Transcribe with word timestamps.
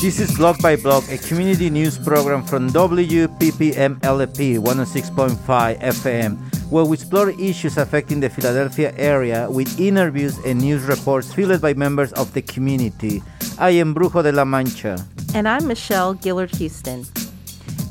This 0.00 0.20
is 0.20 0.36
Block 0.36 0.62
by 0.62 0.76
Block, 0.76 1.10
a 1.10 1.18
community 1.18 1.70
news 1.70 1.98
program 1.98 2.44
from 2.44 2.70
WPPM 2.70 3.98
LP 4.04 4.54
106.5 4.54 5.34
FM, 5.80 6.38
where 6.70 6.84
we 6.84 6.94
explore 6.94 7.30
issues 7.30 7.76
affecting 7.76 8.20
the 8.20 8.30
Philadelphia 8.30 8.94
area 8.96 9.50
with 9.50 9.80
interviews 9.80 10.38
and 10.46 10.60
news 10.60 10.84
reports 10.84 11.34
filled 11.34 11.60
by 11.60 11.74
members 11.74 12.12
of 12.12 12.32
the 12.32 12.42
community. 12.42 13.20
I 13.58 13.70
am 13.70 13.92
Brujo 13.92 14.22
de 14.22 14.30
la 14.30 14.44
Mancha. 14.44 15.04
And 15.34 15.48
I'm 15.48 15.66
Michelle 15.66 16.14
Gillard 16.14 16.54
Houston. 16.54 17.04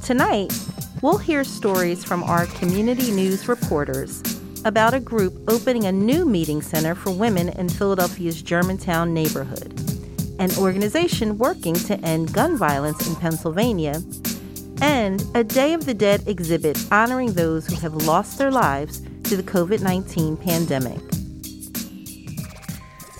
Tonight, 0.01 0.57
we'll 1.01 1.17
hear 1.17 1.43
stories 1.43 2.05
from 2.05 2.23
our 2.23 2.45
community 2.45 3.11
news 3.11 3.49
reporters 3.49 4.23
about 4.63 4.93
a 4.93 5.01
group 5.01 5.33
opening 5.49 5.83
a 5.83 5.91
new 5.91 6.25
meeting 6.25 6.61
center 6.61 6.96
for 6.96 7.11
women 7.11 7.49
in 7.49 7.68
Philadelphia's 7.68 8.41
Germantown 8.41 9.13
neighborhood 9.13 9.96
an 10.39 10.51
organization 10.57 11.37
working 11.37 11.73
to 11.73 12.00
end 12.01 12.33
gun 12.33 12.57
violence 12.57 13.07
in 13.07 13.15
Pennsylvania, 13.15 14.01
and 14.82 15.23
a 15.36 15.43
Day 15.43 15.73
of 15.73 15.86
the 15.86 15.93
Dead 15.93 16.27
exhibit 16.27 16.77
honoring 16.91 17.33
those 17.33 17.68
who 17.68 17.75
have 17.77 17.96
lost 17.96 18.37
their 18.37 18.51
lives 18.51 19.01
to 19.23 19.36
the 19.36 19.43
COVID 19.43 19.82
19 19.82 20.37
pandemic. 20.37 21.00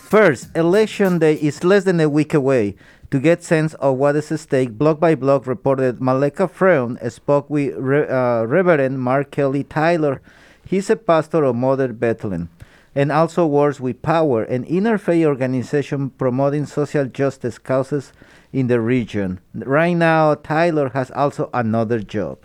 First, 0.08 0.56
Election 0.56 1.20
Day 1.20 1.36
is 1.36 1.64
less 1.64 1.84
than 1.84 2.00
a 2.00 2.08
week 2.08 2.34
away. 2.34 2.76
To 3.12 3.20
get 3.20 3.44
sense 3.44 3.74
of 3.76 3.98
what 3.98 4.16
is 4.16 4.32
at 4.32 4.40
stake, 4.42 4.78
block 4.78 5.00
by 5.00 5.16
block 5.16 5.48
reported 5.48 6.00
Maleka 6.00 6.52
Fruean 6.52 7.00
spoke 7.10 7.50
with 7.50 7.76
Re- 7.76 8.08
uh, 8.08 8.44
Reverend 8.44 9.00
Mark 9.00 9.32
Kelly 9.32 9.64
Tyler. 9.64 10.22
He's 10.66 10.90
a 10.90 10.98
pastor 10.98 11.46
of 11.46 11.56
Mother 11.56 11.94
Bethel 11.94 12.48
and 12.98 13.12
also 13.12 13.46
works 13.46 13.80
with 13.80 14.02
Power, 14.02 14.42
an 14.42 14.66
interfaith 14.66 15.24
organization 15.24 16.10
promoting 16.10 16.66
social 16.66 17.06
justice 17.06 17.60
causes 17.60 18.12
in 18.52 18.66
the 18.66 18.82
region. 18.82 19.40
Right 19.54 19.94
now, 19.94 20.34
Tyler 20.34 20.90
has 20.90 21.12
also 21.12 21.52
another 21.54 22.00
job. 22.00 22.44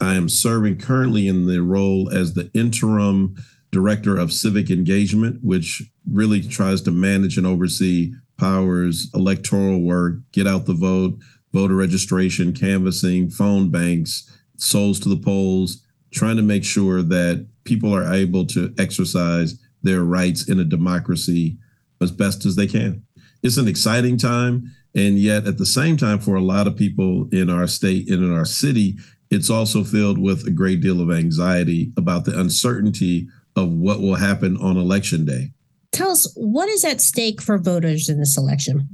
I 0.00 0.16
am 0.16 0.28
serving 0.28 0.78
currently 0.78 1.28
in 1.28 1.46
the 1.46 1.62
role 1.62 2.10
as 2.12 2.34
the 2.34 2.50
interim 2.54 3.36
director 3.70 4.16
of 4.18 4.32
civic 4.32 4.68
engagement, 4.68 5.44
which 5.44 5.84
really 6.10 6.42
tries 6.42 6.82
to 6.82 6.90
manage 6.90 7.38
and 7.38 7.46
oversee 7.46 8.14
Power's 8.36 9.08
electoral 9.14 9.80
work, 9.80 10.14
get 10.32 10.48
out 10.48 10.66
the 10.66 10.74
vote, 10.74 11.20
voter 11.52 11.76
registration, 11.76 12.52
canvassing, 12.52 13.30
phone 13.30 13.70
banks, 13.70 14.28
souls 14.56 14.98
to 15.00 15.08
the 15.08 15.16
polls, 15.16 15.84
trying 16.10 16.36
to 16.36 16.42
make 16.42 16.64
sure 16.64 17.00
that 17.00 17.46
people 17.62 17.94
are 17.94 18.12
able 18.12 18.44
to 18.46 18.74
exercise 18.76 19.56
their 19.82 20.04
rights 20.04 20.48
in 20.48 20.58
a 20.60 20.64
democracy 20.64 21.58
as 22.00 22.10
best 22.10 22.44
as 22.44 22.56
they 22.56 22.66
can. 22.66 23.02
It's 23.42 23.56
an 23.56 23.68
exciting 23.68 24.16
time. 24.16 24.72
And 24.94 25.18
yet, 25.18 25.46
at 25.46 25.58
the 25.58 25.66
same 25.66 25.96
time, 25.96 26.18
for 26.18 26.34
a 26.34 26.42
lot 26.42 26.66
of 26.66 26.76
people 26.76 27.28
in 27.30 27.50
our 27.50 27.66
state 27.66 28.10
and 28.10 28.24
in 28.24 28.34
our 28.34 28.44
city, 28.44 28.96
it's 29.30 29.50
also 29.50 29.84
filled 29.84 30.18
with 30.18 30.46
a 30.46 30.50
great 30.50 30.80
deal 30.80 31.00
of 31.00 31.10
anxiety 31.10 31.92
about 31.96 32.24
the 32.24 32.38
uncertainty 32.38 33.28
of 33.54 33.70
what 33.70 34.00
will 34.00 34.14
happen 34.14 34.56
on 34.56 34.76
election 34.76 35.24
day. 35.24 35.52
Tell 35.92 36.10
us 36.10 36.32
what 36.34 36.68
is 36.68 36.84
at 36.84 37.00
stake 37.00 37.42
for 37.42 37.58
voters 37.58 38.08
in 38.08 38.18
this 38.18 38.36
election? 38.36 38.88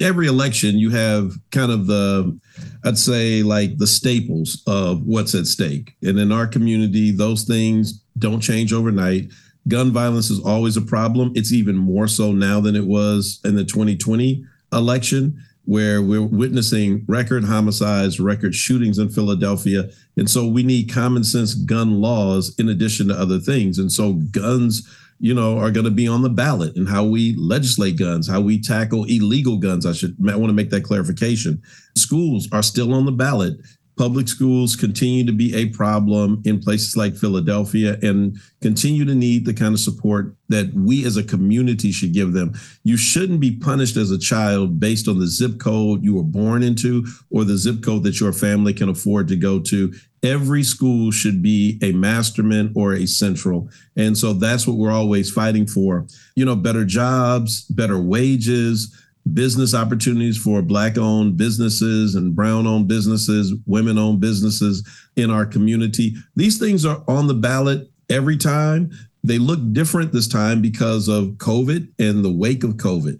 Every 0.00 0.26
election, 0.26 0.78
you 0.78 0.90
have 0.90 1.32
kind 1.50 1.70
of 1.70 1.86
the, 1.86 2.38
I'd 2.84 2.98
say, 2.98 3.42
like 3.42 3.78
the 3.78 3.86
staples 3.86 4.62
of 4.66 5.02
what's 5.04 5.34
at 5.34 5.46
stake. 5.46 5.94
And 6.02 6.18
in 6.18 6.32
our 6.32 6.46
community, 6.46 7.12
those 7.12 7.44
things 7.44 8.02
don't 8.18 8.40
change 8.40 8.72
overnight 8.72 9.30
gun 9.68 9.92
violence 9.92 10.30
is 10.30 10.40
always 10.40 10.76
a 10.76 10.82
problem. 10.82 11.32
It's 11.34 11.52
even 11.52 11.76
more 11.76 12.08
so 12.08 12.32
now 12.32 12.60
than 12.60 12.76
it 12.76 12.86
was 12.86 13.40
in 13.44 13.56
the 13.56 13.64
2020 13.64 14.44
election, 14.72 15.42
where 15.64 16.02
we're 16.02 16.22
witnessing 16.22 17.04
record 17.08 17.44
homicides, 17.44 18.20
record 18.20 18.54
shootings 18.54 18.98
in 18.98 19.08
Philadelphia. 19.08 19.88
And 20.16 20.28
so 20.28 20.46
we 20.46 20.62
need 20.62 20.92
common 20.92 21.24
sense 21.24 21.54
gun 21.54 22.00
laws 22.00 22.54
in 22.58 22.68
addition 22.68 23.08
to 23.08 23.14
other 23.14 23.38
things. 23.38 23.78
And 23.78 23.90
so 23.90 24.14
guns, 24.30 24.86
you 25.20 25.32
know, 25.32 25.58
are 25.58 25.70
going 25.70 25.84
to 25.84 25.90
be 25.90 26.06
on 26.06 26.20
the 26.20 26.28
ballot 26.28 26.76
and 26.76 26.88
how 26.88 27.04
we 27.04 27.34
legislate 27.36 27.98
guns, 27.98 28.28
how 28.28 28.40
we 28.40 28.60
tackle 28.60 29.04
illegal 29.04 29.56
guns. 29.56 29.86
I 29.86 29.92
should 29.92 30.16
I 30.28 30.36
want 30.36 30.50
to 30.50 30.54
make 30.54 30.70
that 30.70 30.84
clarification. 30.84 31.62
Schools 31.96 32.48
are 32.52 32.62
still 32.62 32.92
on 32.92 33.06
the 33.06 33.12
ballot 33.12 33.56
public 33.96 34.28
schools 34.28 34.74
continue 34.74 35.24
to 35.24 35.32
be 35.32 35.54
a 35.54 35.68
problem 35.70 36.42
in 36.44 36.60
places 36.60 36.96
like 36.96 37.16
Philadelphia 37.16 37.96
and 38.02 38.36
continue 38.60 39.04
to 39.04 39.14
need 39.14 39.44
the 39.44 39.54
kind 39.54 39.74
of 39.74 39.80
support 39.80 40.34
that 40.48 40.72
we 40.74 41.04
as 41.06 41.16
a 41.16 41.22
community 41.22 41.92
should 41.92 42.12
give 42.12 42.32
them. 42.32 42.52
You 42.82 42.96
shouldn't 42.96 43.40
be 43.40 43.56
punished 43.56 43.96
as 43.96 44.10
a 44.10 44.18
child 44.18 44.80
based 44.80 45.08
on 45.08 45.18
the 45.18 45.26
zip 45.26 45.58
code 45.60 46.02
you 46.02 46.14
were 46.14 46.22
born 46.22 46.62
into 46.62 47.06
or 47.30 47.44
the 47.44 47.56
zip 47.56 47.82
code 47.82 48.02
that 48.02 48.20
your 48.20 48.32
family 48.32 48.74
can 48.74 48.88
afford 48.88 49.28
to 49.28 49.36
go 49.36 49.60
to. 49.60 49.94
Every 50.22 50.62
school 50.62 51.10
should 51.10 51.42
be 51.42 51.78
a 51.82 51.92
masterman 51.92 52.72
or 52.74 52.94
a 52.94 53.06
central. 53.06 53.68
And 53.96 54.16
so 54.16 54.32
that's 54.32 54.66
what 54.66 54.76
we're 54.76 54.90
always 54.90 55.30
fighting 55.30 55.66
for. 55.66 56.06
You 56.34 56.46
know, 56.46 56.56
better 56.56 56.84
jobs, 56.84 57.62
better 57.64 58.00
wages, 58.00 58.98
business 59.32 59.74
opportunities 59.74 60.36
for 60.36 60.60
black 60.60 60.98
owned 60.98 61.36
businesses 61.36 62.14
and 62.14 62.36
brown 62.36 62.66
owned 62.66 62.88
businesses, 62.88 63.54
women 63.66 63.96
owned 63.98 64.20
businesses 64.20 64.86
in 65.16 65.30
our 65.30 65.46
community. 65.46 66.14
These 66.36 66.58
things 66.58 66.84
are 66.84 67.02
on 67.08 67.26
the 67.26 67.34
ballot 67.34 67.90
every 68.10 68.36
time. 68.36 68.90
They 69.22 69.38
look 69.38 69.60
different 69.72 70.12
this 70.12 70.28
time 70.28 70.60
because 70.60 71.08
of 71.08 71.36
COVID 71.38 71.88
and 71.98 72.24
the 72.24 72.32
wake 72.32 72.64
of 72.64 72.74
COVID. 72.74 73.18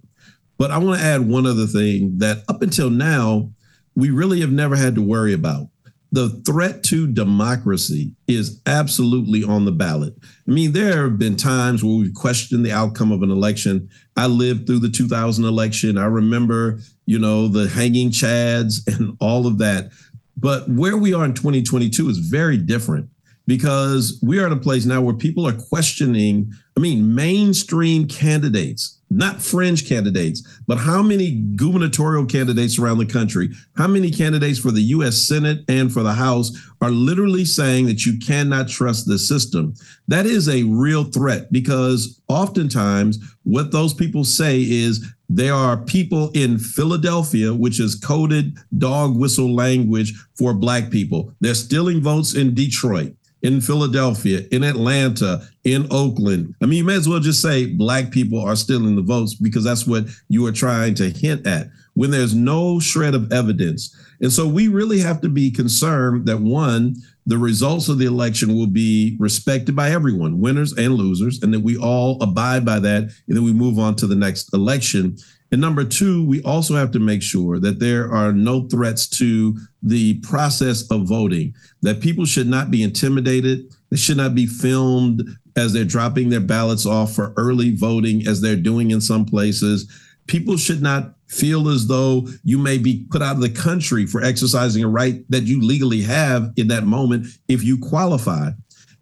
But 0.58 0.70
I 0.70 0.78
want 0.78 1.00
to 1.00 1.04
add 1.04 1.26
one 1.26 1.46
other 1.46 1.66
thing 1.66 2.18
that 2.18 2.44
up 2.48 2.62
until 2.62 2.90
now, 2.90 3.50
we 3.96 4.10
really 4.10 4.40
have 4.40 4.52
never 4.52 4.76
had 4.76 4.94
to 4.96 5.02
worry 5.02 5.32
about 5.32 5.68
the 6.14 6.28
threat 6.46 6.84
to 6.84 7.08
democracy 7.08 8.12
is 8.28 8.60
absolutely 8.66 9.42
on 9.42 9.64
the 9.64 9.72
ballot. 9.72 10.14
I 10.46 10.50
mean, 10.52 10.70
there 10.70 11.02
have 11.02 11.18
been 11.18 11.34
times 11.34 11.82
where 11.82 11.96
we've 11.96 12.14
questioned 12.14 12.64
the 12.64 12.70
outcome 12.70 13.10
of 13.10 13.22
an 13.22 13.32
election. 13.32 13.88
I 14.16 14.26
lived 14.26 14.68
through 14.68 14.78
the 14.78 14.90
2000 14.90 15.44
election. 15.44 15.98
I 15.98 16.04
remember, 16.04 16.78
you 17.06 17.18
know, 17.18 17.48
the 17.48 17.68
hanging 17.68 18.10
chads 18.10 18.86
and 18.94 19.16
all 19.18 19.48
of 19.48 19.58
that. 19.58 19.90
But 20.36 20.68
where 20.68 20.96
we 20.96 21.12
are 21.14 21.24
in 21.24 21.34
2022 21.34 22.08
is 22.08 22.18
very 22.18 22.58
different 22.58 23.08
because 23.48 24.20
we 24.22 24.38
are 24.38 24.46
at 24.46 24.52
a 24.52 24.56
place 24.56 24.84
now 24.84 25.00
where 25.00 25.14
people 25.14 25.48
are 25.48 25.52
questioning, 25.68 26.52
I 26.76 26.80
mean, 26.80 27.12
mainstream 27.12 28.06
candidates 28.06 29.00
not 29.10 29.40
fringe 29.40 29.88
candidates, 29.88 30.42
but 30.66 30.78
how 30.78 31.02
many 31.02 31.42
gubernatorial 31.56 32.26
candidates 32.26 32.78
around 32.78 32.98
the 32.98 33.06
country, 33.06 33.50
how 33.76 33.86
many 33.86 34.10
candidates 34.10 34.58
for 34.58 34.70
the 34.70 34.82
US 34.82 35.26
Senate 35.26 35.64
and 35.68 35.92
for 35.92 36.02
the 36.02 36.12
House 36.12 36.52
are 36.80 36.90
literally 36.90 37.44
saying 37.44 37.86
that 37.86 38.04
you 38.04 38.18
cannot 38.18 38.68
trust 38.68 39.06
the 39.06 39.18
system? 39.18 39.74
That 40.08 40.26
is 40.26 40.48
a 40.48 40.64
real 40.64 41.04
threat 41.04 41.52
because 41.52 42.20
oftentimes 42.28 43.18
what 43.44 43.72
those 43.72 43.94
people 43.94 44.24
say 44.24 44.60
is 44.60 45.12
there 45.28 45.54
are 45.54 45.76
people 45.76 46.30
in 46.34 46.58
Philadelphia, 46.58 47.54
which 47.54 47.80
is 47.80 47.94
coded 47.94 48.56
dog 48.76 49.16
whistle 49.16 49.54
language 49.54 50.14
for 50.36 50.52
Black 50.52 50.90
people. 50.90 51.32
They're 51.40 51.54
stealing 51.54 52.00
votes 52.00 52.34
in 52.34 52.54
Detroit 52.54 53.14
in 53.44 53.60
Philadelphia, 53.60 54.40
in 54.50 54.64
Atlanta, 54.64 55.46
in 55.64 55.86
Oakland. 55.90 56.54
I 56.62 56.66
mean, 56.66 56.78
you 56.78 56.84
may 56.84 56.96
as 56.96 57.06
well 57.06 57.20
just 57.20 57.42
say 57.42 57.66
black 57.66 58.10
people 58.10 58.40
are 58.40 58.56
stealing 58.56 58.96
the 58.96 59.02
votes 59.02 59.34
because 59.34 59.62
that's 59.62 59.86
what 59.86 60.06
you 60.28 60.46
are 60.46 60.52
trying 60.52 60.94
to 60.94 61.10
hint 61.10 61.46
at 61.46 61.68
when 61.92 62.10
there's 62.10 62.34
no 62.34 62.80
shred 62.80 63.14
of 63.14 63.30
evidence. 63.30 63.94
And 64.22 64.32
so 64.32 64.48
we 64.48 64.68
really 64.68 64.98
have 65.00 65.20
to 65.20 65.28
be 65.28 65.50
concerned 65.50 66.26
that 66.26 66.40
one, 66.40 66.96
the 67.26 67.36
results 67.36 67.88
of 67.88 67.98
the 67.98 68.06
election 68.06 68.56
will 68.56 68.66
be 68.66 69.16
respected 69.20 69.76
by 69.76 69.90
everyone, 69.90 70.40
winners 70.40 70.72
and 70.72 70.94
losers, 70.94 71.42
and 71.42 71.52
that 71.52 71.60
we 71.60 71.76
all 71.76 72.20
abide 72.22 72.64
by 72.64 72.78
that. 72.80 73.02
And 73.02 73.36
then 73.36 73.44
we 73.44 73.52
move 73.52 73.78
on 73.78 73.94
to 73.96 74.06
the 74.06 74.16
next 74.16 74.54
election. 74.54 75.18
And 75.52 75.60
number 75.60 75.84
two, 75.84 76.26
we 76.26 76.42
also 76.42 76.74
have 76.74 76.90
to 76.92 76.98
make 76.98 77.22
sure 77.22 77.60
that 77.60 77.78
there 77.78 78.12
are 78.12 78.32
no 78.32 78.66
threats 78.68 79.06
to 79.18 79.56
the 79.82 80.14
process 80.20 80.90
of 80.90 81.06
voting, 81.06 81.54
that 81.82 82.00
people 82.00 82.24
should 82.24 82.48
not 82.48 82.70
be 82.70 82.82
intimidated. 82.82 83.72
They 83.90 83.96
should 83.96 84.16
not 84.16 84.34
be 84.34 84.46
filmed 84.46 85.22
as 85.56 85.72
they're 85.72 85.84
dropping 85.84 86.30
their 86.30 86.40
ballots 86.40 86.86
off 86.86 87.14
for 87.14 87.32
early 87.36 87.76
voting, 87.76 88.26
as 88.26 88.40
they're 88.40 88.56
doing 88.56 88.90
in 88.90 89.00
some 89.00 89.24
places. 89.24 89.88
People 90.26 90.56
should 90.56 90.82
not 90.82 91.14
feel 91.28 91.68
as 91.68 91.86
though 91.86 92.26
you 92.42 92.58
may 92.58 92.78
be 92.78 93.06
put 93.10 93.22
out 93.22 93.36
of 93.36 93.42
the 93.42 93.48
country 93.48 94.06
for 94.06 94.22
exercising 94.22 94.82
a 94.82 94.88
right 94.88 95.24
that 95.28 95.44
you 95.44 95.60
legally 95.60 96.00
have 96.02 96.52
in 96.56 96.68
that 96.68 96.84
moment 96.84 97.26
if 97.48 97.62
you 97.62 97.78
qualify. 97.78 98.50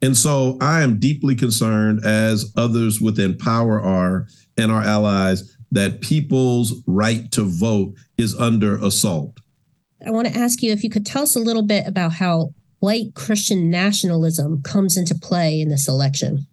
And 0.02 0.16
so 0.16 0.58
I 0.60 0.82
am 0.82 0.98
deeply 0.98 1.36
concerned, 1.36 2.04
as 2.04 2.52
others 2.56 3.00
within 3.00 3.38
power 3.38 3.80
are 3.80 4.26
and 4.58 4.70
our 4.72 4.82
allies, 4.82 5.56
that 5.72 6.02
people's 6.02 6.74
right 6.86 7.32
to 7.32 7.42
vote 7.42 7.94
is 8.18 8.38
under 8.38 8.76
assault. 8.76 9.40
I 10.06 10.10
want 10.10 10.28
to 10.28 10.38
ask 10.38 10.62
you 10.62 10.70
if 10.70 10.84
you 10.84 10.90
could 10.90 11.06
tell 11.06 11.22
us 11.22 11.34
a 11.34 11.40
little 11.40 11.62
bit 11.62 11.86
about 11.86 12.12
how 12.12 12.54
white 12.80 13.14
Christian 13.14 13.70
nationalism 13.70 14.62
comes 14.62 14.96
into 14.96 15.14
play 15.14 15.60
in 15.60 15.70
this 15.70 15.88
election. 15.88 16.46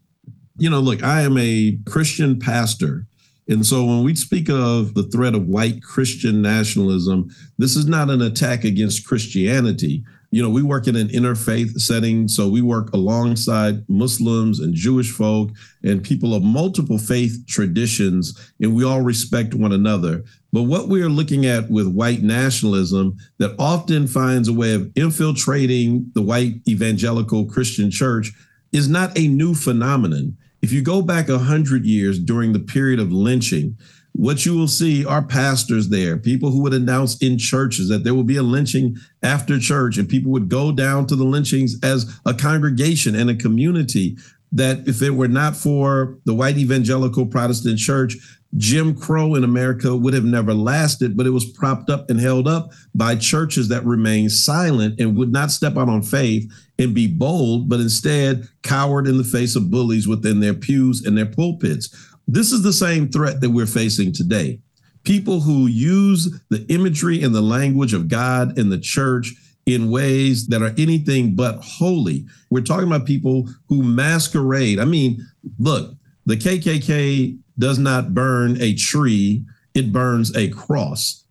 You 0.58 0.70
know, 0.70 0.80
look, 0.80 1.04
I 1.04 1.22
am 1.22 1.38
a 1.38 1.78
Christian 1.86 2.40
pastor, 2.40 3.06
And 3.48 3.66
so 3.66 3.84
when 3.84 4.04
we 4.04 4.16
speak 4.16 4.48
of 4.50 4.94
the 4.94 5.04
threat 5.04 5.34
of 5.34 5.48
white 5.48 5.82
Christian 5.82 6.42
nationalism, 6.42 7.30
this 7.58 7.76
is 7.76 7.88
not 7.88 8.10
an 8.10 8.22
attack 8.22 8.64
against 8.64 9.08
Christianity 9.08 10.04
you 10.32 10.44
know, 10.44 10.50
we 10.50 10.62
work 10.62 10.88
in 10.88 10.96
an 10.96 11.08
interfaith 11.10 11.80
setting. 11.80 12.28
So 12.28 12.48
we 12.48 12.62
work 12.62 12.94
alongside 12.94 13.84
Muslims 13.90 14.60
and 14.60 14.74
Jewish 14.74 15.12
folk 15.12 15.52
and 15.84 16.04
people 16.04 16.34
of 16.36 16.44
multiple 16.44 16.98
faith 16.98 17.46
traditions, 17.48 18.52
and 18.62 18.76
we 18.76 18.84
all 18.84 19.02
respect 19.02 19.54
one 19.54 19.72
another. 19.72 20.24
But 20.52 20.64
what 20.64 20.88
we 20.88 21.02
are 21.02 21.10
looking 21.10 21.46
at 21.46 21.70
with 21.70 21.88
white 21.88 22.22
nationalism 22.22 23.18
that 23.38 23.56
often 23.58 24.08
finds 24.08 24.48
a 24.48 24.54
way 24.54 24.74
of 24.74 24.92
infiltrating 24.96 26.12
the 26.14 26.22
white 26.22 26.56
evangelical 26.68 27.46
Christian 27.46 27.90
church 27.90 28.32
is 28.72 28.88
not 28.88 29.18
a 29.18 29.28
new 29.28 29.56
phenomenon. 29.56 30.38
If 30.62 30.72
you 30.72 30.82
go 30.82 31.02
back 31.02 31.30
a 31.30 31.40
hundred 31.40 31.86
years 31.86 32.20
during 32.20 32.54
the 32.54 32.60
period 32.60 33.00
of 33.00 33.12
lynching, 33.12 33.78
what 34.20 34.46
you 34.46 34.54
will 34.54 34.68
see 34.68 35.06
are 35.06 35.22
pastors 35.22 35.88
there, 35.88 36.18
people 36.18 36.52
who 36.52 36.62
would 36.62 36.74
announce 36.74 37.18
in 37.20 37.38
churches 37.38 37.88
that 37.88 38.04
there 38.04 38.14
will 38.14 38.26
be 38.26 38.36
a 38.36 38.44
lynching 38.44 38.98
after 39.24 39.58
church, 39.58 39.98
and 39.98 40.10
people 40.10 40.30
would 40.30 40.50
go 40.50 40.74
down 40.74 41.08
to 41.08 41.16
the 41.16 41.24
lynchings 41.24 41.78
as 41.84 42.20
a 42.26 42.34
congregation 42.34 43.16
and 43.16 43.30
a 43.30 43.36
community. 43.36 44.18
That 44.52 44.86
if 44.90 45.02
it 45.02 45.12
were 45.12 45.30
not 45.30 45.56
for 45.56 46.18
the 46.26 46.34
white 46.34 46.58
evangelical 46.58 47.28
Protestant 47.28 47.80
church, 47.80 48.18
Jim 48.58 48.94
Crow 48.94 49.36
in 49.36 49.44
America 49.44 49.96
would 49.96 50.14
have 50.14 50.26
never 50.26 50.54
lasted, 50.54 51.16
but 51.16 51.28
it 51.28 51.30
was 51.30 51.46
propped 51.46 51.90
up 51.90 52.10
and 52.10 52.20
held 52.20 52.48
up 52.48 52.72
by 52.96 53.16
churches 53.16 53.70
that 53.70 53.86
remained 53.86 54.32
silent 54.32 55.00
and 55.00 55.16
would 55.16 55.32
not 55.32 55.52
step 55.52 55.78
out 55.78 55.88
on 55.88 56.02
faith 56.02 56.52
and 56.80 56.96
be 56.96 57.08
bold, 57.08 57.70
but 57.70 57.80
instead 57.80 58.48
cowered 58.64 59.08
in 59.08 59.18
the 59.18 59.24
face 59.24 59.56
of 59.56 59.70
bullies 59.70 60.08
within 60.08 60.40
their 60.40 60.56
pews 60.56 61.06
and 61.06 61.18
their 61.18 61.28
pulpits. 61.28 61.96
This 62.32 62.52
is 62.52 62.62
the 62.62 62.74
same 62.74 63.10
threat 63.10 63.42
that 63.42 63.50
we're 63.50 63.66
facing 63.66 64.14
today. 64.14 64.60
People 65.04 65.40
who 65.40 65.66
use 65.66 66.40
the 66.50 66.64
imagery 66.72 67.24
and 67.24 67.34
the 67.34 67.42
language 67.42 67.92
of 67.92 68.08
God 68.08 68.56
and 68.56 68.72
the 68.72 68.78
church 68.78 69.34
in 69.66 69.90
ways 69.90 70.46
that 70.50 70.62
are 70.62 70.76
anything 70.78 71.34
but 71.34 71.58
holy. 71.64 72.28
We're 72.52 72.62
talking 72.62 72.86
about 72.86 73.08
people 73.08 73.50
who 73.68 73.82
masquerade. 73.82 74.80
I 74.80 74.86
mean, 74.86 75.26
look, 75.58 75.96
the 76.28 76.38
KKK 76.38 77.40
does 77.58 77.80
not 77.80 78.14
burn 78.14 78.62
a 78.62 78.76
tree, 78.76 79.44
it 79.74 79.92
burns 79.92 80.36
a 80.38 80.50
cross. 80.50 81.26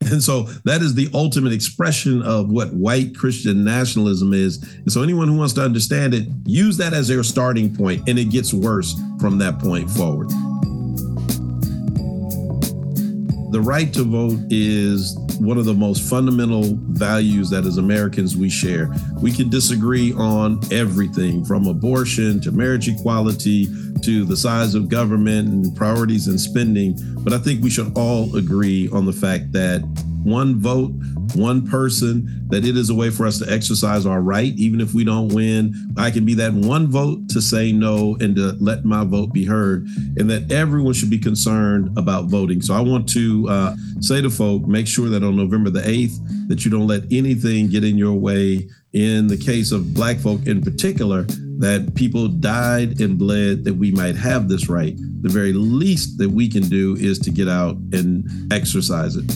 And 0.00 0.22
so 0.22 0.42
that 0.64 0.80
is 0.80 0.94
the 0.94 1.10
ultimate 1.12 1.52
expression 1.52 2.22
of 2.22 2.50
what 2.50 2.72
white 2.72 3.16
Christian 3.16 3.64
nationalism 3.64 4.32
is. 4.32 4.62
And 4.62 4.92
so 4.92 5.02
anyone 5.02 5.28
who 5.28 5.36
wants 5.36 5.54
to 5.54 5.62
understand 5.62 6.14
it, 6.14 6.28
use 6.46 6.76
that 6.78 6.94
as 6.94 7.08
their 7.08 7.22
starting 7.22 7.74
point, 7.74 8.08
and 8.08 8.18
it 8.18 8.26
gets 8.26 8.54
worse 8.54 8.94
from 9.20 9.38
that 9.38 9.58
point 9.58 9.90
forward. 9.90 10.28
The 13.50 13.60
right 13.60 13.92
to 13.94 14.04
vote 14.04 14.38
is 14.50 15.16
one 15.40 15.56
of 15.56 15.64
the 15.64 15.74
most 15.74 16.08
fundamental 16.08 16.76
values 16.90 17.50
that 17.50 17.64
as 17.64 17.78
Americans 17.78 18.36
we 18.36 18.50
share. 18.50 18.90
We 19.20 19.32
can 19.32 19.48
disagree 19.48 20.12
on 20.12 20.60
everything 20.72 21.44
from 21.44 21.66
abortion 21.66 22.40
to 22.42 22.52
marriage 22.52 22.88
equality 22.88 23.68
to 24.02 24.24
the 24.24 24.36
size 24.36 24.74
of 24.74 24.88
government 24.88 25.48
and 25.48 25.76
priorities 25.76 26.28
and 26.28 26.40
spending. 26.40 26.96
But 27.18 27.32
I 27.32 27.38
think 27.38 27.62
we 27.62 27.70
should 27.70 27.96
all 27.96 28.34
agree 28.36 28.88
on 28.92 29.06
the 29.06 29.12
fact 29.12 29.52
that 29.52 29.82
one 30.24 30.60
vote, 30.60 30.92
one 31.34 31.66
person, 31.66 32.46
that 32.48 32.64
it 32.64 32.76
is 32.76 32.90
a 32.90 32.94
way 32.94 33.10
for 33.10 33.26
us 33.26 33.38
to 33.38 33.50
exercise 33.52 34.06
our 34.06 34.20
right, 34.20 34.52
even 34.56 34.80
if 34.80 34.94
we 34.94 35.04
don't 35.04 35.28
win. 35.28 35.74
I 35.96 36.10
can 36.10 36.24
be 36.24 36.34
that 36.34 36.52
one 36.52 36.88
vote 36.88 37.28
to 37.30 37.40
say 37.40 37.72
no 37.72 38.16
and 38.20 38.36
to 38.36 38.52
let 38.60 38.84
my 38.84 39.04
vote 39.04 39.32
be 39.32 39.44
heard, 39.44 39.86
and 40.16 40.28
that 40.30 40.50
everyone 40.50 40.94
should 40.94 41.10
be 41.10 41.18
concerned 41.18 41.96
about 41.96 42.26
voting. 42.26 42.60
So 42.60 42.74
I 42.74 42.80
want 42.80 43.08
to 43.10 43.48
uh, 43.48 43.76
say 44.00 44.20
to 44.20 44.30
folk, 44.30 44.66
make 44.66 44.86
sure 44.86 45.08
that 45.08 45.22
on 45.22 45.36
November 45.36 45.70
the 45.70 45.82
8th, 45.82 46.48
that 46.48 46.64
you 46.64 46.70
don't 46.70 46.86
let 46.86 47.04
anything 47.10 47.68
get 47.68 47.84
in 47.84 47.96
your 47.96 48.14
way. 48.14 48.68
In 48.94 49.26
the 49.26 49.36
case 49.36 49.70
of 49.70 49.92
Black 49.92 50.16
folk 50.16 50.46
in 50.46 50.62
particular, 50.62 51.26
that 51.58 51.94
people 51.94 52.28
died 52.28 53.00
and 53.00 53.18
bled 53.18 53.64
that 53.64 53.74
we 53.74 53.90
might 53.90 54.14
have 54.14 54.48
this 54.48 54.68
right. 54.68 54.96
The 55.22 55.28
very 55.28 55.52
least 55.52 56.18
that 56.18 56.30
we 56.30 56.48
can 56.48 56.62
do 56.62 56.94
is 56.96 57.18
to 57.20 57.30
get 57.30 57.48
out 57.48 57.76
and 57.92 58.52
exercise 58.52 59.16
it. 59.16 59.28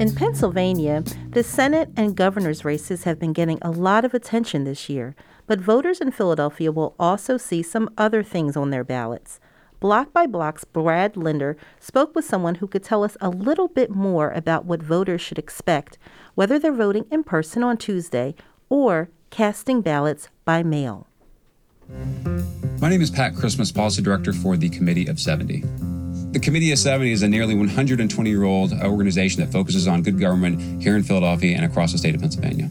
In 0.00 0.12
Pennsylvania, 0.16 1.04
the 1.30 1.44
Senate 1.44 1.90
and 1.96 2.16
governor's 2.16 2.64
races 2.64 3.04
have 3.04 3.20
been 3.20 3.32
getting 3.32 3.60
a 3.62 3.70
lot 3.70 4.04
of 4.04 4.14
attention 4.14 4.64
this 4.64 4.88
year, 4.88 5.14
but 5.46 5.60
voters 5.60 6.00
in 6.00 6.10
Philadelphia 6.10 6.72
will 6.72 6.96
also 6.98 7.36
see 7.36 7.62
some 7.62 7.88
other 7.96 8.24
things 8.24 8.56
on 8.56 8.70
their 8.70 8.82
ballots. 8.82 9.38
Block 9.82 10.12
by 10.12 10.28
Block's 10.28 10.62
Brad 10.62 11.16
Linder 11.16 11.56
spoke 11.80 12.14
with 12.14 12.24
someone 12.24 12.54
who 12.54 12.68
could 12.68 12.84
tell 12.84 13.02
us 13.02 13.16
a 13.20 13.28
little 13.28 13.66
bit 13.66 13.90
more 13.90 14.30
about 14.30 14.64
what 14.64 14.80
voters 14.80 15.20
should 15.20 15.40
expect, 15.40 15.98
whether 16.36 16.56
they're 16.56 16.72
voting 16.72 17.04
in 17.10 17.24
person 17.24 17.64
on 17.64 17.76
Tuesday 17.76 18.36
or 18.68 19.10
casting 19.30 19.80
ballots 19.80 20.28
by 20.44 20.62
mail. 20.62 21.08
My 22.80 22.90
name 22.90 23.02
is 23.02 23.10
Pat 23.10 23.34
Christmas, 23.34 23.72
Policy 23.72 24.02
Director 24.02 24.32
for 24.32 24.56
the 24.56 24.68
Committee 24.68 25.08
of 25.08 25.18
70. 25.18 25.64
The 26.30 26.38
Committee 26.40 26.70
of 26.70 26.78
70 26.78 27.10
is 27.10 27.24
a 27.24 27.28
nearly 27.28 27.56
120 27.56 28.30
year 28.30 28.44
old 28.44 28.72
organization 28.72 29.40
that 29.40 29.50
focuses 29.50 29.88
on 29.88 30.02
good 30.02 30.20
government 30.20 30.80
here 30.80 30.94
in 30.94 31.02
Philadelphia 31.02 31.56
and 31.56 31.64
across 31.64 31.90
the 31.90 31.98
state 31.98 32.14
of 32.14 32.20
Pennsylvania. 32.20 32.70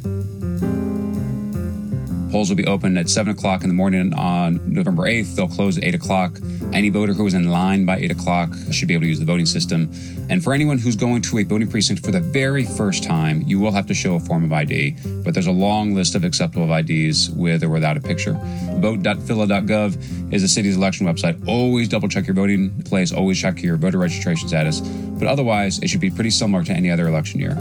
Polls 2.31 2.47
will 2.47 2.55
be 2.55 2.65
open 2.65 2.97
at 2.97 3.09
7 3.09 3.33
o'clock 3.33 3.63
in 3.63 3.67
the 3.67 3.75
morning 3.75 4.13
on 4.13 4.61
November 4.65 5.03
8th. 5.03 5.35
They'll 5.35 5.49
close 5.49 5.77
at 5.77 5.83
8 5.83 5.95
o'clock. 5.95 6.39
Any 6.71 6.87
voter 6.87 7.13
who 7.13 7.27
is 7.27 7.33
in 7.33 7.49
line 7.49 7.85
by 7.85 7.97
8 7.97 8.11
o'clock 8.11 8.49
should 8.71 8.87
be 8.87 8.93
able 8.93 9.01
to 9.01 9.09
use 9.09 9.19
the 9.19 9.25
voting 9.25 9.45
system. 9.45 9.91
And 10.29 10.41
for 10.41 10.53
anyone 10.53 10.77
who's 10.77 10.95
going 10.95 11.23
to 11.23 11.39
a 11.39 11.43
voting 11.43 11.69
precinct 11.69 12.05
for 12.05 12.11
the 12.11 12.21
very 12.21 12.63
first 12.63 13.03
time, 13.03 13.41
you 13.41 13.59
will 13.59 13.73
have 13.73 13.85
to 13.87 13.93
show 13.93 14.15
a 14.15 14.19
form 14.21 14.45
of 14.45 14.53
ID, 14.53 14.95
but 15.25 15.33
there's 15.33 15.47
a 15.47 15.51
long 15.51 15.93
list 15.93 16.15
of 16.15 16.23
acceptable 16.23 16.73
IDs 16.73 17.31
with 17.31 17.63
or 17.63 17.69
without 17.69 17.97
a 17.97 18.01
picture. 18.01 18.39
Vote.phila.gov 18.75 20.33
is 20.33 20.41
the 20.41 20.47
city's 20.47 20.77
election 20.77 21.05
website. 21.05 21.45
Always 21.49 21.89
double 21.89 22.07
check 22.07 22.27
your 22.27 22.35
voting 22.35 22.81
place, 22.83 23.11
always 23.11 23.41
check 23.41 23.61
your 23.61 23.75
voter 23.75 23.97
registration 23.97 24.47
status, 24.47 24.79
but 24.79 25.27
otherwise, 25.27 25.79
it 25.79 25.89
should 25.89 25.99
be 25.99 26.09
pretty 26.09 26.29
similar 26.29 26.63
to 26.63 26.71
any 26.71 26.89
other 26.89 27.09
election 27.09 27.41
year. 27.41 27.57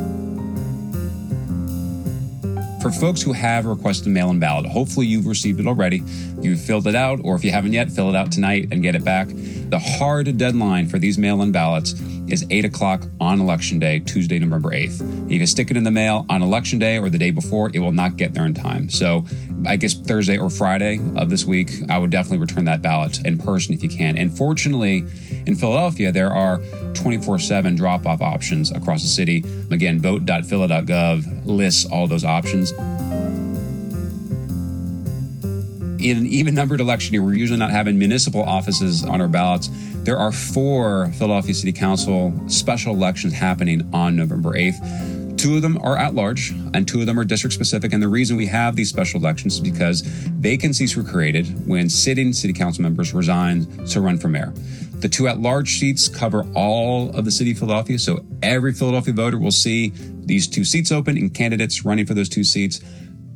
For 2.81 2.91
folks 2.91 3.21
who 3.21 3.35
have 3.35 3.67
requested 3.67 4.07
a 4.07 4.11
mail 4.11 4.31
in 4.31 4.39
ballot, 4.39 4.65
hopefully 4.65 5.07
you've 5.07 5.27
received 5.27 5.61
it 5.61 5.67
already. 5.67 6.03
You've 6.41 6.61
filled 6.61 6.87
it 6.87 6.95
out, 6.95 7.21
or 7.23 7.37
if 7.37 7.45
you 7.45 7.51
haven't 7.51 7.75
yet, 7.75 7.91
fill 7.91 8.09
it 8.09 8.17
out 8.17 8.33
tonight 8.33 8.69
and 8.71 8.83
get 8.83 8.95
it 8.95 9.05
back. 9.05 9.29
The 9.29 9.79
hard 9.79 10.39
deadline 10.39 10.89
for 10.89 10.99
these 10.99 11.19
mail 11.19 11.43
in 11.43 11.53
ballots 11.53 11.93
is 12.33 12.47
8 12.51 12.65
o'clock 12.65 13.05
on 13.21 13.41
election 13.41 13.79
day, 13.79 14.01
Tuesday, 14.01 14.39
November 14.39 14.71
8th. 14.71 15.27
If 15.27 15.41
you 15.41 15.47
stick 15.47 15.71
it 15.71 15.77
in 15.77 15.85
the 15.85 15.91
mail 15.91 16.27
on 16.29 16.43
election 16.43 16.79
day 16.79 16.99
or 16.99 17.11
the 17.11 17.19
day 17.19 17.31
before, 17.31 17.71
it 17.75 17.79
will 17.79 17.93
not 17.93 18.17
get 18.17 18.35
there 18.35 18.47
in 18.47 18.55
time. 18.55 18.89
So 18.89 19.25
I 19.67 19.77
guess 19.77 19.95
Thursday 19.95 20.39
or 20.39 20.51
Friday 20.51 21.01
of 21.17 21.31
this 21.31 21.45
week, 21.45 21.71
I 21.89 21.99
would 21.99 22.11
definitely 22.11 22.39
return 22.39 22.65
that 22.67 22.83
ballot 22.83 23.25
in 23.25 23.39
person 23.39 23.75
if 23.75 23.83
you 23.83 23.89
can. 23.89 24.17
And 24.17 24.37
fortunately, 24.37 25.05
in 25.47 25.57
Philadelphia, 25.57 26.13
there 26.13 26.33
are 26.33 26.61
24 26.95 27.39
7 27.39 27.75
drop 27.77 28.07
off 28.07 28.21
options 28.21 28.71
across 28.71 29.03
the 29.03 29.09
city. 29.09 29.45
Again, 29.71 30.01
vote.phila.gov 30.01 31.47
lists 31.47 31.87
all 31.87 32.07
those 32.07 32.25
options. 32.25 32.73
In 36.01 36.17
an 36.17 36.27
even 36.27 36.55
numbered 36.55 36.81
election 36.81 37.13
year, 37.13 37.23
we're 37.23 37.35
usually 37.35 37.59
not 37.59 37.71
having 37.71 37.99
municipal 37.99 38.43
offices 38.43 39.05
on 39.05 39.21
our 39.21 39.29
ballots. 39.29 39.69
There 40.03 40.17
are 40.17 40.33
four 40.33 41.13
Philadelphia 41.13 41.55
City 41.55 41.73
Council 41.73 42.33
special 42.49 42.95
elections 42.95 43.35
happening 43.35 43.89
on 43.93 44.17
November 44.17 44.53
8th. 44.53 45.37
Two 45.37 45.57
of 45.57 45.63
them 45.63 45.79
are 45.83 45.97
at 45.97 46.15
large, 46.15 46.51
and 46.73 46.89
two 46.89 47.01
of 47.01 47.07
them 47.07 47.19
are 47.19 47.25
district 47.25 47.53
specific. 47.53 47.93
And 47.93 48.03
the 48.03 48.09
reason 48.09 48.37
we 48.37 48.47
have 48.47 48.77
these 48.77 48.89
special 48.89 49.21
elections 49.21 49.55
is 49.55 49.61
because 49.61 50.01
vacancies 50.01 50.97
were 50.97 51.03
created 51.03 51.67
when 51.67 51.91
sitting 51.91 52.33
city 52.33 52.55
council 52.55 52.83
members 52.83 53.13
resigned 53.13 53.89
to 53.89 54.01
run 54.01 54.17
for 54.17 54.29
mayor. 54.29 54.53
The 55.01 55.09
two 55.09 55.29
at 55.29 55.39
large 55.39 55.79
seats 55.79 56.09
cover 56.09 56.47
all 56.55 57.11
of 57.17 57.27
the 57.27 57.31
city 57.31 57.53
of 57.53 57.59
Philadelphia. 57.59 57.99
So 57.99 58.25
every 58.43 58.73
Philadelphia 58.73 59.15
voter 59.15 59.39
will 59.39 59.51
see 59.51 59.93
these 59.95 60.47
two 60.47 60.65
seats 60.65 60.93
open 60.93 61.17
and 61.19 61.33
candidates 61.33 61.85
running 61.85 62.07
for 62.07 62.15
those 62.15 62.29
two 62.29 62.45
seats. 62.45 62.81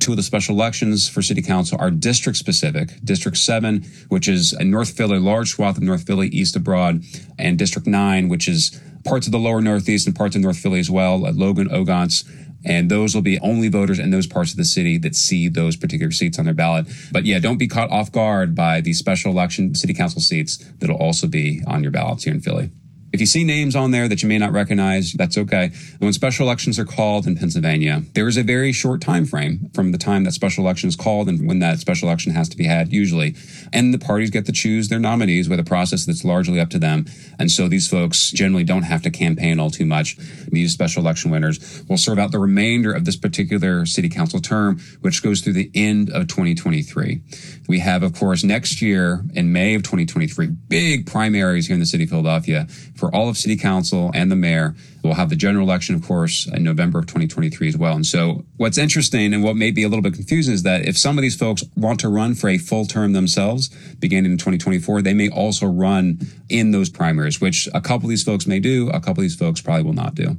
Two 0.05 0.13
of 0.13 0.19
the 0.19 0.23
special 0.23 0.55
elections 0.55 1.09
for 1.09 1.23
city 1.23 1.41
council 1.41 1.79
are 1.81 1.91
district 1.91 2.37
specific. 2.37 2.91
District 3.03 3.39
7, 3.39 3.83
which 4.09 4.29
is 4.29 4.53
a 4.53 4.63
North 4.63 4.95
Philly, 4.95 5.19
large 5.19 5.53
swath 5.53 5.79
of 5.79 5.83
North 5.83 6.07
Philly, 6.07 6.29
east 6.29 6.57
of 6.57 6.63
Broad, 6.63 7.03
and 7.39 7.57
District 7.57 7.89
9, 7.89 8.29
which 8.29 8.47
is 8.47 8.79
parts 9.07 9.25
of 9.25 9.33
the 9.33 9.39
lower 9.39 9.63
Northeast 9.63 10.07
and 10.07 10.15
parts 10.15 10.37
of 10.37 10.43
North 10.43 10.59
Philly 10.59 10.79
as 10.79 10.91
well, 10.91 11.27
at 11.27 11.37
Logan, 11.37 11.71
Ogontz, 11.71 12.31
and 12.67 12.91
those 12.91 13.15
will 13.15 13.23
be 13.23 13.41
only 13.41 13.69
voters 13.69 13.99
in 13.99 14.11
those 14.11 14.27
parts 14.27 14.51
of 14.51 14.59
the 14.59 14.67
city 14.67 14.99
that 14.99 15.17
see 15.17 15.49
those 15.49 15.75
particular 15.75 16.13
seats 16.13 16.39
on 16.39 16.45
their 16.45 16.53
ballot. 16.53 16.87
But 17.11 17.25
yeah, 17.25 17.39
don't 17.39 17.57
be 17.57 17.67
caught 17.67 17.91
off 17.91 18.13
guard 18.13 18.55
by 18.55 18.83
the 18.83 18.93
special 18.93 19.33
election 19.33 19.75
city 19.75 19.95
council 19.95 20.21
seats 20.21 20.59
that'll 20.81 20.99
also 20.99 21.27
be 21.27 21.63
on 21.67 21.83
your 21.83 21.93
ballots 21.93 22.25
here 22.25 22.35
in 22.35 22.43
Philly. 22.43 22.71
If 23.15 23.21
you 23.21 23.27
see 23.27 23.45
names 23.45 23.77
on 23.77 23.93
there 23.93 24.09
that 24.09 24.25
you 24.25 24.29
may 24.29 24.39
not 24.39 24.51
recognize, 24.51 25.13
that's 25.13 25.39
okay. 25.39 25.71
When 26.01 26.13
special 26.13 26.47
elections 26.47 26.81
are 26.81 26.85
called 26.85 27.29
in 27.29 27.37
Pennsylvania, 27.37 28.03
there 28.15 28.27
is 28.27 28.37
a 28.37 28.43
very 28.43 28.73
short 28.73 29.01
time 29.01 29.25
frame 29.25 29.71
from 29.73 29.93
the 29.93 29.99
time 29.99 30.25
that 30.25 30.33
special 30.33 30.65
election 30.65 30.89
is 30.89 30.97
called 30.97 31.29
and 31.29 31.47
when 31.47 31.61
that 31.61 31.79
special 31.79 32.09
election 32.09 32.33
has 32.33 32.49
to 32.49 32.57
be 32.57 32.65
had 32.65 32.93
usually. 32.93 33.37
And 33.73 33.95
the 33.95 34.01
parties 34.01 34.31
get 34.31 34.47
to 34.47 34.53
choose 34.53 34.89
their 34.89 34.99
nominees 34.99 35.49
with 35.49 35.61
a 35.61 35.63
process 35.63 36.05
that's 36.05 36.25
largely 36.25 36.59
up 36.59 36.71
to 36.71 36.79
them. 36.81 37.07
And 37.39 37.53
so 37.53 37.69
these 37.69 37.87
folks 37.87 38.33
generally 38.33 38.65
don't 38.65 38.83
have 38.83 39.03
to 39.03 39.11
campaign 39.11 39.61
all 39.61 39.71
too 39.71 39.87
much. 39.87 40.17
These 40.49 40.73
special 40.73 41.01
election 41.01 41.31
winners 41.31 41.85
will 41.89 41.99
serve 41.99 42.19
out 42.19 42.33
the 42.33 42.41
remainder 42.41 42.93
of 42.93 43.05
this 43.05 43.17
particular 43.17 43.87
city 43.87 44.09
council 44.09 44.41
term, 44.41 44.81
which 45.03 45.23
goes 45.23 45.41
through 45.41 45.53
the 45.53 45.71
end 45.73 46.11
of 46.11 46.27
2023. 46.27 47.21
We 47.69 47.79
have, 47.79 48.03
of 48.03 48.13
course, 48.13 48.43
next 48.43 48.83
year 48.83 49.23
in 49.35 49.53
May 49.53 49.77
of 49.77 49.85
2023, 49.85 50.49
big 50.67 51.07
primaries 51.07 51.69
here 51.69 51.75
in 51.75 51.81
the 51.81 51.87
city 51.87 52.03
of 52.03 52.11
Philadelphia 52.11 52.67
for 53.04 53.04
all 53.13 53.29
of 53.29 53.37
city 53.37 53.57
council 53.57 54.11
and 54.15 54.31
the 54.31 54.37
mayor. 54.37 54.77
We'll 55.03 55.15
have 55.15 55.31
the 55.31 55.37
general 55.37 55.67
election, 55.67 55.95
of 55.95 56.03
course, 56.03 56.47
in 56.47 56.63
November 56.63 57.01
of 57.01 57.07
2023 57.07 57.69
as 57.69 57.77
well. 57.77 57.95
And 57.95 58.07
so 58.07 58.45
what's 58.57 58.79
interesting 58.79 59.35
and 59.35 59.43
what 59.43 59.57
may 59.57 59.71
be 59.71 59.83
a 59.83 59.89
little 59.89 60.03
bit 60.03 60.15
confusing 60.15 60.55
is 60.55 60.63
that 60.63 60.87
if 60.87 60.97
some 60.97 61.19
of 61.19 61.23
these 61.23 61.37
folks 61.37 61.65
want 61.77 62.01
to 62.01 62.09
run 62.09 62.35
for 62.35 62.49
a 62.49 62.59
full 62.59 62.87
term 62.87 63.13
themselves, 63.13 63.69
beginning 63.99 64.33
in 64.33 64.39
2024, 64.39 65.03
they 65.03 65.15
may 65.15 65.29
also 65.29 65.67
run 65.67 66.21
in 66.49 66.71
those 66.71 66.89
primaries, 66.89 67.41
which 67.41 67.69
a 67.75 67.81
couple 67.81 68.07
of 68.07 68.11
these 68.11 68.23
folks 68.23 68.47
may 68.47 68.61
do, 68.61 68.89
a 68.91 69.01
couple 69.01 69.21
of 69.21 69.23
these 69.23 69.37
folks 69.37 69.61
probably 69.61 69.83
will 69.83 69.93
not 69.93 70.15
do. 70.15 70.39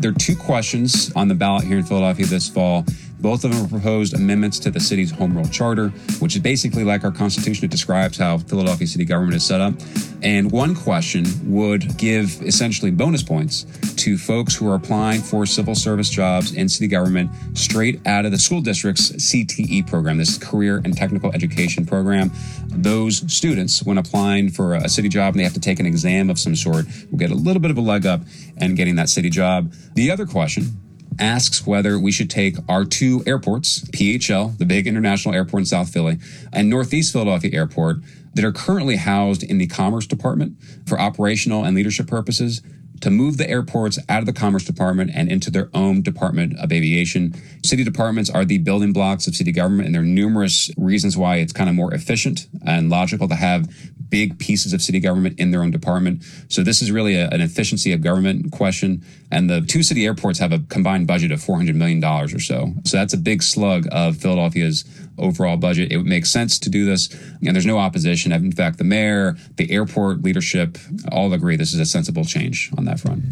There 0.00 0.12
are 0.12 0.14
two 0.14 0.36
questions 0.36 1.12
on 1.16 1.26
the 1.26 1.34
ballot 1.34 1.64
here 1.64 1.78
in 1.78 1.84
Philadelphia 1.84 2.26
this 2.26 2.48
fall. 2.48 2.84
Both 3.20 3.44
of 3.44 3.52
them 3.52 3.64
are 3.64 3.68
proposed 3.68 4.14
amendments 4.14 4.58
to 4.60 4.70
the 4.70 4.80
city's 4.80 5.10
home 5.10 5.36
rule 5.36 5.46
charter, 5.46 5.88
which 6.20 6.36
is 6.36 6.42
basically 6.42 6.84
like 6.84 7.04
our 7.04 7.10
constitution. 7.10 7.64
It 7.64 7.70
describes 7.70 8.16
how 8.16 8.38
Philadelphia 8.38 8.86
city 8.86 9.04
government 9.04 9.34
is 9.34 9.44
set 9.44 9.60
up. 9.60 9.74
And 10.22 10.50
one 10.50 10.74
question 10.74 11.24
would 11.44 11.96
give 11.98 12.40
essentially 12.42 12.90
bonus 12.90 13.22
points 13.22 13.66
to 13.96 14.16
folks 14.16 14.54
who 14.54 14.68
are 14.70 14.74
applying 14.74 15.20
for 15.20 15.46
civil 15.46 15.74
service 15.74 16.08
jobs 16.10 16.54
in 16.54 16.68
city 16.68 16.86
government 16.86 17.30
straight 17.54 18.04
out 18.06 18.24
of 18.24 18.30
the 18.30 18.38
school 18.38 18.60
district's 18.60 19.10
CTE 19.10 19.86
program, 19.88 20.18
this 20.18 20.38
career 20.38 20.80
and 20.84 20.96
technical 20.96 21.32
education 21.32 21.84
program. 21.84 22.30
Those 22.68 23.30
students, 23.32 23.82
when 23.82 23.98
applying 23.98 24.50
for 24.50 24.74
a 24.74 24.88
city 24.88 25.08
job 25.08 25.34
and 25.34 25.40
they 25.40 25.44
have 25.44 25.54
to 25.54 25.60
take 25.60 25.80
an 25.80 25.86
exam 25.86 26.30
of 26.30 26.38
some 26.38 26.54
sort, 26.54 26.86
will 27.10 27.18
get 27.18 27.30
a 27.30 27.34
little 27.34 27.60
bit 27.60 27.70
of 27.70 27.78
a 27.78 27.80
leg 27.80 28.06
up 28.06 28.22
in 28.56 28.74
getting 28.74 28.96
that 28.96 29.08
city 29.08 29.30
job. 29.30 29.72
The 29.94 30.10
other 30.10 30.26
question 30.26 30.78
asks 31.18 31.66
whether 31.66 31.98
we 31.98 32.12
should 32.12 32.30
take 32.30 32.56
our 32.68 32.84
two 32.84 33.22
airports, 33.26 33.80
PHL, 33.90 34.56
the 34.58 34.64
big 34.64 34.86
international 34.86 35.34
airport 35.34 35.62
in 35.62 35.66
South 35.66 35.90
Philly, 35.90 36.18
and 36.52 36.68
Northeast 36.68 37.12
Philadelphia 37.12 37.50
Airport, 37.52 37.98
that 38.34 38.44
are 38.44 38.52
currently 38.52 38.96
housed 38.96 39.42
in 39.42 39.58
the 39.58 39.66
Commerce 39.66 40.06
Department 40.06 40.56
for 40.86 41.00
operational 41.00 41.64
and 41.64 41.74
leadership 41.74 42.06
purposes 42.06 42.62
to 43.00 43.10
move 43.10 43.36
the 43.36 43.48
airports 43.48 43.98
out 44.08 44.20
of 44.20 44.26
the 44.26 44.32
Commerce 44.32 44.64
Department 44.64 45.10
and 45.14 45.30
into 45.30 45.50
their 45.50 45.70
own 45.72 46.02
Department 46.02 46.58
of 46.58 46.72
Aviation. 46.72 47.34
City 47.64 47.84
departments 47.84 48.28
are 48.30 48.44
the 48.44 48.58
building 48.58 48.92
blocks 48.92 49.26
of 49.26 49.34
city 49.34 49.52
government, 49.52 49.86
and 49.86 49.94
there 49.94 50.02
are 50.02 50.06
numerous 50.06 50.70
reasons 50.76 51.16
why 51.16 51.36
it's 51.36 51.52
kind 51.52 51.68
of 51.70 51.76
more 51.76 51.94
efficient 51.94 52.48
and 52.66 52.90
logical 52.90 53.28
to 53.28 53.34
have 53.34 53.68
big 54.10 54.38
pieces 54.38 54.72
of 54.72 54.82
city 54.82 55.00
government 55.00 55.38
in 55.38 55.50
their 55.50 55.62
own 55.62 55.70
department. 55.70 56.22
So 56.48 56.62
this 56.62 56.82
is 56.82 56.90
really 56.90 57.16
a, 57.16 57.28
an 57.28 57.40
efficiency 57.40 57.92
of 57.92 58.00
government 58.00 58.52
question. 58.52 59.04
And 59.30 59.48
the 59.48 59.60
two 59.60 59.82
city 59.82 60.06
airports 60.06 60.38
have 60.38 60.52
a 60.52 60.60
combined 60.68 61.06
budget 61.06 61.32
of 61.32 61.40
$400 61.40 61.74
million 61.74 62.02
or 62.04 62.28
so. 62.38 62.72
So 62.84 62.96
that's 62.96 63.12
a 63.12 63.18
big 63.18 63.42
slug 63.42 63.86
of 63.92 64.16
Philadelphia's 64.16 64.84
overall 65.18 65.56
budget. 65.56 65.92
It 65.92 66.04
makes 66.04 66.30
sense 66.30 66.58
to 66.60 66.70
do 66.70 66.84
this. 66.84 67.08
And 67.44 67.54
there's 67.54 67.66
no 67.66 67.78
opposition. 67.78 68.32
In 68.32 68.52
fact, 68.52 68.78
the 68.78 68.84
mayor, 68.84 69.36
the 69.56 69.70
airport 69.70 70.22
leadership 70.22 70.78
all 71.12 71.32
agree 71.32 71.56
this 71.56 71.72
is 71.72 71.80
a 71.80 71.86
sensible 71.86 72.24
change 72.24 72.70
on 72.76 72.84
that 72.86 73.00
front. 73.00 73.24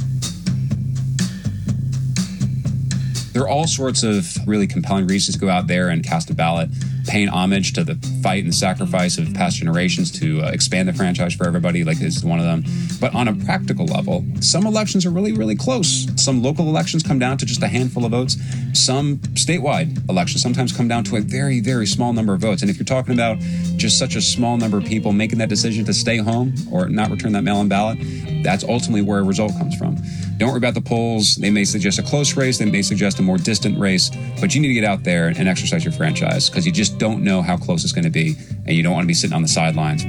There 3.36 3.42
are 3.44 3.48
all 3.50 3.66
sorts 3.66 4.02
of 4.02 4.34
really 4.46 4.66
compelling 4.66 5.06
reasons 5.06 5.36
to 5.36 5.40
go 5.40 5.50
out 5.50 5.66
there 5.66 5.90
and 5.90 6.02
cast 6.02 6.30
a 6.30 6.34
ballot, 6.34 6.70
paying 7.06 7.28
homage 7.28 7.72
to 7.74 7.84
the 7.84 7.94
fight 8.22 8.44
and 8.44 8.54
sacrifice 8.54 9.18
of 9.18 9.32
past 9.34 9.56
generations 9.56 10.10
to 10.20 10.42
uh, 10.42 10.48
expand 10.48 10.88
the 10.88 10.92
franchise 10.92 11.34
for 11.34 11.46
everybody. 11.46 11.84
Like 11.84 11.98
this 11.98 12.16
is 12.16 12.24
one 12.24 12.38
of 12.38 12.44
them. 12.44 12.64
But 13.00 13.14
on 13.14 13.28
a 13.28 13.34
practical 13.34 13.86
level, 13.86 14.24
some 14.40 14.66
elections 14.66 15.06
are 15.06 15.10
really, 15.10 15.32
really 15.32 15.56
close. 15.56 16.08
Some 16.16 16.42
local 16.42 16.68
elections 16.68 17.02
come 17.02 17.18
down 17.18 17.38
to 17.38 17.46
just 17.46 17.62
a 17.62 17.68
handful 17.68 18.04
of 18.04 18.10
votes. 18.10 18.36
Some 18.72 19.18
statewide 19.34 20.08
elections 20.08 20.42
sometimes 20.42 20.72
come 20.72 20.88
down 20.88 21.04
to 21.04 21.16
a 21.16 21.20
very, 21.20 21.60
very 21.60 21.86
small 21.86 22.12
number 22.12 22.34
of 22.34 22.40
votes. 22.40 22.62
And 22.62 22.70
if 22.70 22.78
you're 22.78 22.84
talking 22.84 23.14
about 23.14 23.38
just 23.76 23.98
such 23.98 24.16
a 24.16 24.20
small 24.20 24.56
number 24.56 24.78
of 24.78 24.84
people 24.84 25.12
making 25.12 25.38
that 25.38 25.48
decision 25.48 25.84
to 25.84 25.94
stay 25.94 26.18
home 26.18 26.54
or 26.70 26.88
not 26.88 27.10
return 27.10 27.32
that 27.32 27.42
mail 27.42 27.60
in 27.60 27.68
ballot, 27.68 27.98
that's 28.42 28.64
ultimately 28.64 29.02
where 29.02 29.18
a 29.18 29.22
result 29.22 29.52
comes 29.58 29.76
from. 29.76 29.96
Don't 30.38 30.50
worry 30.50 30.58
about 30.58 30.74
the 30.74 30.80
polls. 30.80 31.36
They 31.36 31.50
may 31.50 31.64
suggest 31.64 31.98
a 31.98 32.02
close 32.02 32.36
race, 32.36 32.58
they 32.58 32.70
may 32.70 32.82
suggest 32.82 33.18
a 33.18 33.22
more 33.22 33.38
distant 33.38 33.78
race, 33.78 34.10
but 34.40 34.54
you 34.54 34.60
need 34.60 34.68
to 34.68 34.74
get 34.74 34.84
out 34.84 35.04
there 35.04 35.28
and 35.28 35.48
exercise 35.48 35.84
your 35.84 35.92
franchise 35.92 36.48
because 36.50 36.66
you 36.66 36.72
just 36.72 36.98
don't 36.98 37.22
know 37.22 37.42
how 37.42 37.56
close 37.56 37.84
it's 37.84 37.92
going 37.92 38.04
to 38.04 38.10
be, 38.10 38.34
and 38.66 38.76
you 38.76 38.82
don't 38.82 38.92
want 38.92 39.04
to 39.04 39.08
be 39.08 39.14
sitting 39.14 39.34
on 39.34 39.42
the 39.42 39.48
sidelines. 39.48 40.04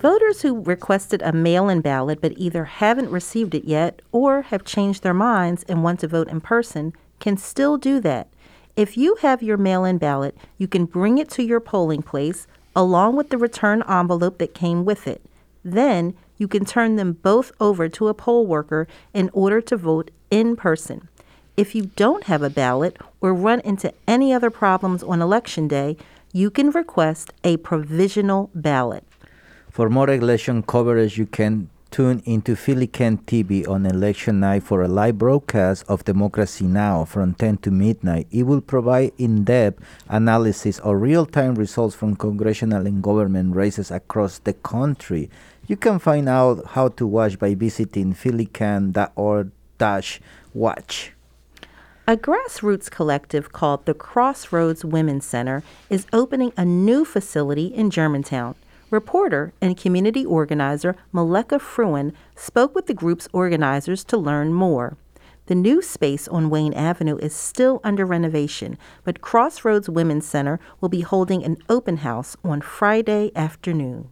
Voters 0.00 0.40
who 0.40 0.62
requested 0.62 1.20
a 1.20 1.30
mail 1.30 1.68
in 1.68 1.82
ballot 1.82 2.22
but 2.22 2.32
either 2.36 2.64
haven't 2.64 3.10
received 3.10 3.54
it 3.54 3.66
yet 3.66 4.00
or 4.12 4.40
have 4.42 4.64
changed 4.64 5.02
their 5.02 5.12
minds 5.12 5.62
and 5.68 5.84
want 5.84 6.00
to 6.00 6.08
vote 6.08 6.28
in 6.28 6.40
person 6.40 6.94
can 7.20 7.36
still 7.36 7.76
do 7.76 8.00
that. 8.00 8.28
If 8.76 8.96
you 8.96 9.16
have 9.16 9.42
your 9.42 9.56
mail 9.56 9.84
in 9.84 9.98
ballot, 9.98 10.36
you 10.58 10.66
can 10.66 10.86
bring 10.86 11.18
it 11.18 11.28
to 11.30 11.42
your 11.42 11.60
polling 11.60 12.02
place 12.02 12.46
along 12.74 13.16
with 13.16 13.30
the 13.30 13.38
return 13.38 13.82
envelope 13.88 14.38
that 14.38 14.54
came 14.54 14.84
with 14.84 15.06
it. 15.06 15.22
Then 15.64 16.14
you 16.38 16.48
can 16.48 16.64
turn 16.64 16.96
them 16.96 17.12
both 17.12 17.52
over 17.60 17.88
to 17.88 18.08
a 18.08 18.14
poll 18.14 18.46
worker 18.46 18.88
in 19.12 19.28
order 19.32 19.60
to 19.60 19.76
vote 19.76 20.10
in 20.30 20.56
person. 20.56 21.08
If 21.56 21.74
you 21.74 21.90
don't 21.96 22.24
have 22.24 22.42
a 22.42 22.48
ballot 22.48 22.96
or 23.20 23.34
run 23.34 23.60
into 23.60 23.92
any 24.08 24.32
other 24.32 24.50
problems 24.50 25.02
on 25.02 25.20
election 25.20 25.68
day, 25.68 25.98
you 26.32 26.50
can 26.50 26.70
request 26.70 27.32
a 27.44 27.58
provisional 27.58 28.50
ballot. 28.54 29.04
For 29.70 29.90
more 29.90 30.08
election 30.08 30.62
coverage, 30.62 31.18
you 31.18 31.26
can 31.26 31.68
tune 31.90 32.22
into 32.24 32.54
PhillyCAM 32.54 33.24
TV 33.24 33.68
on 33.68 33.84
election 33.84 34.40
night 34.40 34.62
for 34.62 34.82
a 34.82 34.88
live 34.88 35.18
broadcast 35.18 35.84
of 35.88 36.04
Democracy 36.04 36.64
Now! 36.64 37.04
from 37.04 37.34
10 37.34 37.58
to 37.58 37.70
midnight. 37.70 38.28
It 38.30 38.44
will 38.44 38.60
provide 38.60 39.12
in 39.18 39.44
depth 39.44 39.82
analysis 40.08 40.78
of 40.80 41.00
real 41.00 41.26
time 41.26 41.56
results 41.56 41.96
from 41.96 42.16
congressional 42.16 42.86
and 42.86 43.02
government 43.02 43.56
races 43.56 43.90
across 43.90 44.38
the 44.38 44.52
country. 44.52 45.28
You 45.66 45.76
can 45.76 45.98
find 45.98 46.28
out 46.28 46.64
how 46.68 46.88
to 46.88 47.06
watch 47.06 47.38
by 47.38 47.54
visiting 47.54 48.14
phillycam.org 48.14 49.50
watch. 50.54 51.12
A 52.06 52.16
grassroots 52.16 52.90
collective 52.90 53.52
called 53.52 53.86
the 53.86 53.94
Crossroads 53.94 54.84
Women's 54.84 55.24
Center 55.24 55.62
is 55.88 56.06
opening 56.12 56.52
a 56.56 56.64
new 56.64 57.04
facility 57.04 57.66
in 57.66 57.90
Germantown. 57.90 58.56
Reporter 58.90 59.52
and 59.60 59.76
community 59.76 60.26
organizer 60.26 60.96
Maleka 61.14 61.60
Fruean 61.60 62.12
spoke 62.34 62.74
with 62.74 62.86
the 62.86 62.94
group's 62.94 63.28
organizers 63.32 64.02
to 64.04 64.16
learn 64.16 64.52
more. 64.52 64.96
The 65.46 65.54
new 65.54 65.80
space 65.80 66.28
on 66.28 66.50
Wayne 66.50 66.74
Avenue 66.74 67.16
is 67.18 67.34
still 67.34 67.80
under 67.82 68.04
renovation, 68.04 68.76
but 69.04 69.20
Crossroads 69.20 69.88
Women's 69.88 70.26
Center 70.26 70.60
will 70.80 70.88
be 70.88 71.00
holding 71.00 71.44
an 71.44 71.56
open 71.68 71.98
house 71.98 72.36
on 72.44 72.60
Friday 72.60 73.30
afternoon. 73.34 74.08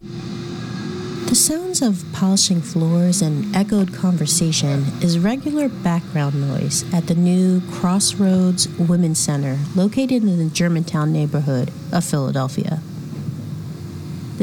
The 0.00 1.34
sounds 1.34 1.82
of 1.82 2.04
polishing 2.12 2.60
floors 2.60 3.22
and 3.22 3.54
echoed 3.56 3.94
conversation 3.94 4.84
is 5.00 5.18
regular 5.18 5.68
background 5.68 6.40
noise 6.48 6.84
at 6.92 7.06
the 7.06 7.14
new 7.14 7.60
Crossroads 7.72 8.68
Women's 8.78 9.18
Center 9.18 9.58
located 9.74 10.22
in 10.22 10.38
the 10.38 10.50
Germantown 10.54 11.12
neighborhood 11.12 11.72
of 11.92 12.04
Philadelphia. 12.04 12.80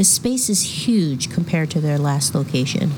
The 0.02 0.06
space 0.06 0.50
is 0.50 0.84
huge 0.84 1.30
compared 1.30 1.70
to 1.70 1.80
their 1.80 1.96
last 1.96 2.34
location. 2.34 2.90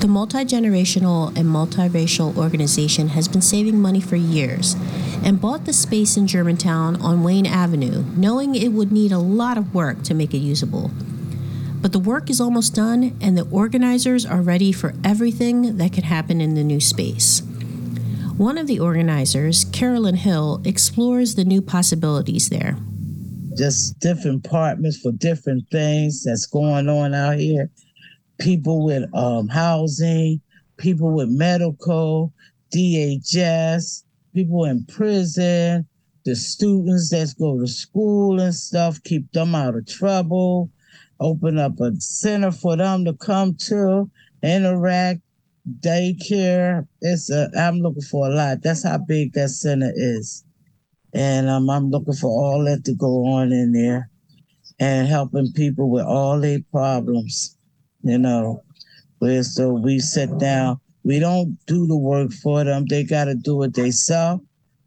The 0.00 0.08
multi 0.08 0.44
generational 0.44 1.28
and 1.34 1.46
multiracial 1.46 2.36
organization 2.36 3.08
has 3.16 3.28
been 3.28 3.40
saving 3.40 3.80
money 3.80 4.02
for 4.02 4.16
years 4.16 4.76
and 5.24 5.40
bought 5.40 5.64
the 5.64 5.72
space 5.72 6.18
in 6.18 6.26
Germantown 6.26 7.00
on 7.00 7.22
Wayne 7.22 7.46
Avenue, 7.46 8.04
knowing 8.14 8.54
it 8.54 8.72
would 8.72 8.92
need 8.92 9.10
a 9.10 9.18
lot 9.18 9.56
of 9.56 9.74
work 9.74 10.02
to 10.02 10.12
make 10.12 10.34
it 10.34 10.40
usable. 10.40 10.90
But 11.80 11.92
the 11.92 11.98
work 11.98 12.28
is 12.28 12.42
almost 12.42 12.74
done, 12.74 13.16
and 13.22 13.38
the 13.38 13.48
organizers 13.50 14.26
are 14.26 14.42
ready 14.42 14.70
for 14.70 14.92
everything 15.02 15.78
that 15.78 15.94
could 15.94 16.04
happen 16.04 16.42
in 16.42 16.56
the 16.56 16.62
new 16.62 16.78
space. 16.78 17.40
One 18.36 18.58
of 18.58 18.66
the 18.66 18.80
organizers, 18.80 19.64
Carolyn 19.64 20.16
Hill, 20.16 20.60
explores 20.66 21.36
the 21.36 21.46
new 21.46 21.62
possibilities 21.62 22.50
there. 22.50 22.76
Just 23.56 23.98
different 24.00 24.46
apartments 24.46 24.98
for 24.98 25.12
different 25.12 25.64
things 25.70 26.24
that's 26.24 26.46
going 26.46 26.88
on 26.88 27.14
out 27.14 27.38
here. 27.38 27.70
People 28.38 28.84
with 28.84 29.04
um, 29.14 29.48
housing, 29.48 30.40
people 30.78 31.12
with 31.12 31.28
medical, 31.28 32.32
DHS, 32.74 34.04
people 34.34 34.64
in 34.64 34.84
prison, 34.86 35.86
the 36.24 36.36
students 36.36 37.10
that 37.10 37.34
go 37.38 37.58
to 37.58 37.66
school 37.66 38.40
and 38.40 38.54
stuff, 38.54 39.02
keep 39.02 39.30
them 39.32 39.54
out 39.54 39.76
of 39.76 39.86
trouble, 39.86 40.70
open 41.20 41.58
up 41.58 41.80
a 41.80 41.92
center 42.00 42.50
for 42.50 42.76
them 42.76 43.04
to 43.04 43.12
come 43.14 43.54
to, 43.54 44.10
interact, 44.42 45.20
daycare. 45.80 46.86
It's 47.00 47.30
a, 47.30 47.50
I'm 47.56 47.78
looking 47.78 48.02
for 48.02 48.28
a 48.28 48.30
lot. 48.30 48.62
That's 48.62 48.84
how 48.84 48.98
big 48.98 49.32
that 49.34 49.50
center 49.50 49.92
is. 49.94 50.44
And 51.14 51.48
um, 51.48 51.68
I'm 51.68 51.90
looking 51.90 52.14
for 52.14 52.30
all 52.30 52.64
that 52.64 52.84
to 52.86 52.94
go 52.94 53.26
on 53.26 53.52
in 53.52 53.72
there 53.72 54.08
and 54.78 55.06
helping 55.06 55.52
people 55.52 55.90
with 55.90 56.04
all 56.04 56.40
their 56.40 56.60
problems, 56.70 57.56
you 58.02 58.18
know. 58.18 58.62
Where 59.18 59.42
so 59.44 59.72
we 59.74 60.00
sit 60.00 60.38
down, 60.38 60.80
we 61.04 61.20
don't 61.20 61.56
do 61.66 61.86
the 61.86 61.96
work 61.96 62.32
for 62.32 62.64
them. 62.64 62.86
They 62.86 63.04
got 63.04 63.26
to 63.26 63.34
do 63.34 63.62
it 63.62 63.74
themselves, 63.74 64.42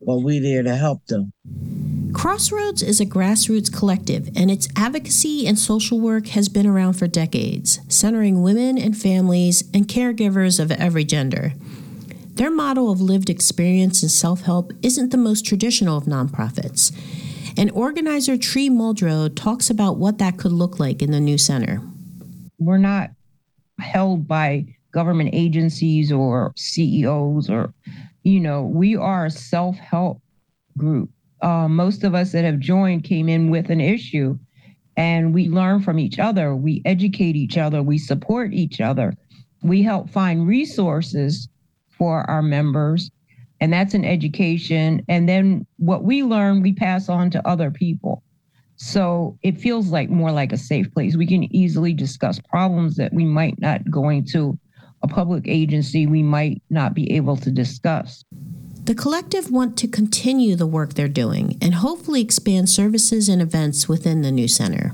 but 0.05 0.19
we 0.19 0.39
there 0.39 0.63
to 0.63 0.75
help 0.75 1.05
them. 1.05 1.31
Crossroads 2.13 2.81
is 2.81 3.01
a 3.01 3.05
grassroots 3.05 3.71
collective, 3.71 4.29
and 4.35 4.49
its 4.49 4.67
advocacy 4.75 5.45
and 5.47 5.59
social 5.59 5.99
work 5.99 6.27
has 6.27 6.47
been 6.49 6.65
around 6.65 6.93
for 6.93 7.07
decades, 7.07 7.79
centering 7.87 8.41
women 8.41 8.77
and 8.77 8.97
families 8.97 9.63
and 9.73 9.87
caregivers 9.87 10.59
of 10.59 10.71
every 10.71 11.03
gender. 11.03 11.53
Their 12.35 12.51
model 12.51 12.91
of 12.91 12.99
lived 12.99 13.29
experience 13.29 14.01
and 14.01 14.11
self 14.11 14.41
help 14.41 14.73
isn't 14.81 15.11
the 15.11 15.17
most 15.17 15.45
traditional 15.45 15.97
of 15.97 16.03
nonprofits. 16.03 16.93
And 17.57 17.71
organizer 17.71 18.35
Tree 18.35 18.69
Muldrow 18.69 19.33
talks 19.33 19.69
about 19.69 19.97
what 19.97 20.17
that 20.17 20.37
could 20.37 20.51
look 20.51 20.77
like 20.77 21.01
in 21.01 21.11
the 21.11 21.21
new 21.21 21.37
center. 21.37 21.81
We're 22.59 22.77
not 22.77 23.11
held 23.79 24.27
by 24.27 24.65
government 24.91 25.29
agencies 25.31 26.11
or 26.11 26.51
CEOs 26.57 27.49
or, 27.49 27.73
you 28.23 28.41
know, 28.41 28.63
we 28.63 28.97
are 28.97 29.27
a 29.27 29.31
self 29.31 29.77
help 29.77 30.21
group. 30.77 31.09
Uh, 31.41 31.69
most 31.69 32.03
of 32.03 32.13
us 32.15 32.33
that 32.33 32.43
have 32.43 32.59
joined 32.59 33.05
came 33.05 33.29
in 33.29 33.49
with 33.49 33.69
an 33.69 33.79
issue 33.79 34.37
and 34.97 35.33
we 35.33 35.47
learn 35.47 35.81
from 35.81 35.99
each 35.99 36.19
other. 36.19 36.53
We 36.53 36.81
educate 36.83 37.37
each 37.37 37.57
other. 37.57 37.81
We 37.81 37.97
support 37.97 38.53
each 38.53 38.81
other. 38.81 39.15
We 39.63 39.83
help 39.83 40.09
find 40.09 40.45
resources 40.45 41.47
for 41.97 42.29
our 42.29 42.41
members, 42.41 43.11
and 43.61 43.71
that's 43.71 43.93
an 43.93 44.05
education. 44.05 45.03
And 45.07 45.27
then 45.27 45.65
what 45.77 46.03
we 46.03 46.23
learn, 46.23 46.61
we 46.61 46.73
pass 46.73 47.09
on 47.09 47.29
to 47.31 47.47
other 47.47 47.71
people. 47.71 48.23
So 48.77 49.37
it 49.41 49.59
feels 49.59 49.89
like 49.89 50.09
more 50.09 50.31
like 50.31 50.51
a 50.51 50.57
safe 50.57 50.91
place. 50.93 51.15
We 51.15 51.27
can 51.27 51.43
easily 51.55 51.93
discuss 51.93 52.39
problems 52.39 52.97
that 52.97 53.13
we 53.13 53.23
might 53.23 53.59
not 53.59 53.89
going 53.89 54.25
to 54.31 54.57
a 55.01 55.07
public 55.07 55.47
agency, 55.47 56.07
we 56.07 56.23
might 56.23 56.61
not 56.69 56.93
be 56.93 57.11
able 57.13 57.37
to 57.37 57.51
discuss. 57.51 58.23
The 58.85 58.95
collective 58.95 59.51
want 59.51 59.77
to 59.77 59.87
continue 59.87 60.55
the 60.55 60.67
work 60.67 60.93
they're 60.93 61.07
doing 61.07 61.57
and 61.61 61.75
hopefully 61.75 62.21
expand 62.21 62.69
services 62.69 63.29
and 63.29 63.41
events 63.41 63.87
within 63.87 64.21
the 64.21 64.31
new 64.31 64.47
center. 64.47 64.93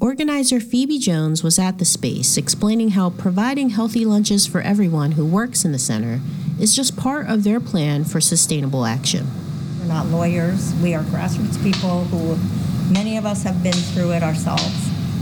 Organizer 0.00 0.60
Phoebe 0.60 0.98
Jones 0.98 1.42
was 1.42 1.58
at 1.58 1.76
the 1.76 1.84
space 1.84 2.38
explaining 2.38 2.92
how 2.92 3.10
providing 3.10 3.68
healthy 3.68 4.06
lunches 4.06 4.46
for 4.46 4.62
everyone 4.62 5.12
who 5.12 5.26
works 5.26 5.62
in 5.62 5.72
the 5.72 5.78
center 5.78 6.22
is 6.58 6.74
just 6.74 6.96
part 6.96 7.28
of 7.28 7.44
their 7.44 7.60
plan 7.60 8.04
for 8.04 8.18
sustainable 8.18 8.86
action. 8.86 9.26
We're 9.78 9.88
not 9.88 10.06
lawyers, 10.06 10.72
we 10.82 10.94
are 10.94 11.02
grassroots 11.02 11.62
people 11.62 12.04
who 12.04 12.38
many 12.90 13.18
of 13.18 13.26
us 13.26 13.42
have 13.42 13.62
been 13.62 13.74
through 13.74 14.12
it 14.12 14.22
ourselves. 14.22 14.72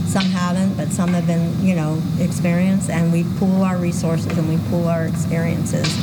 Some 0.05 0.23
haven't, 0.23 0.77
but 0.77 0.87
some 0.93 1.09
have 1.09 1.27
been, 1.27 1.61
you 1.61 1.75
know, 1.75 2.01
experienced, 2.17 2.89
and 2.89 3.11
we 3.11 3.25
pool 3.37 3.63
our 3.63 3.75
resources 3.75 4.37
and 4.37 4.47
we 4.47 4.57
pool 4.69 4.87
our 4.87 5.05
experiences 5.05 5.93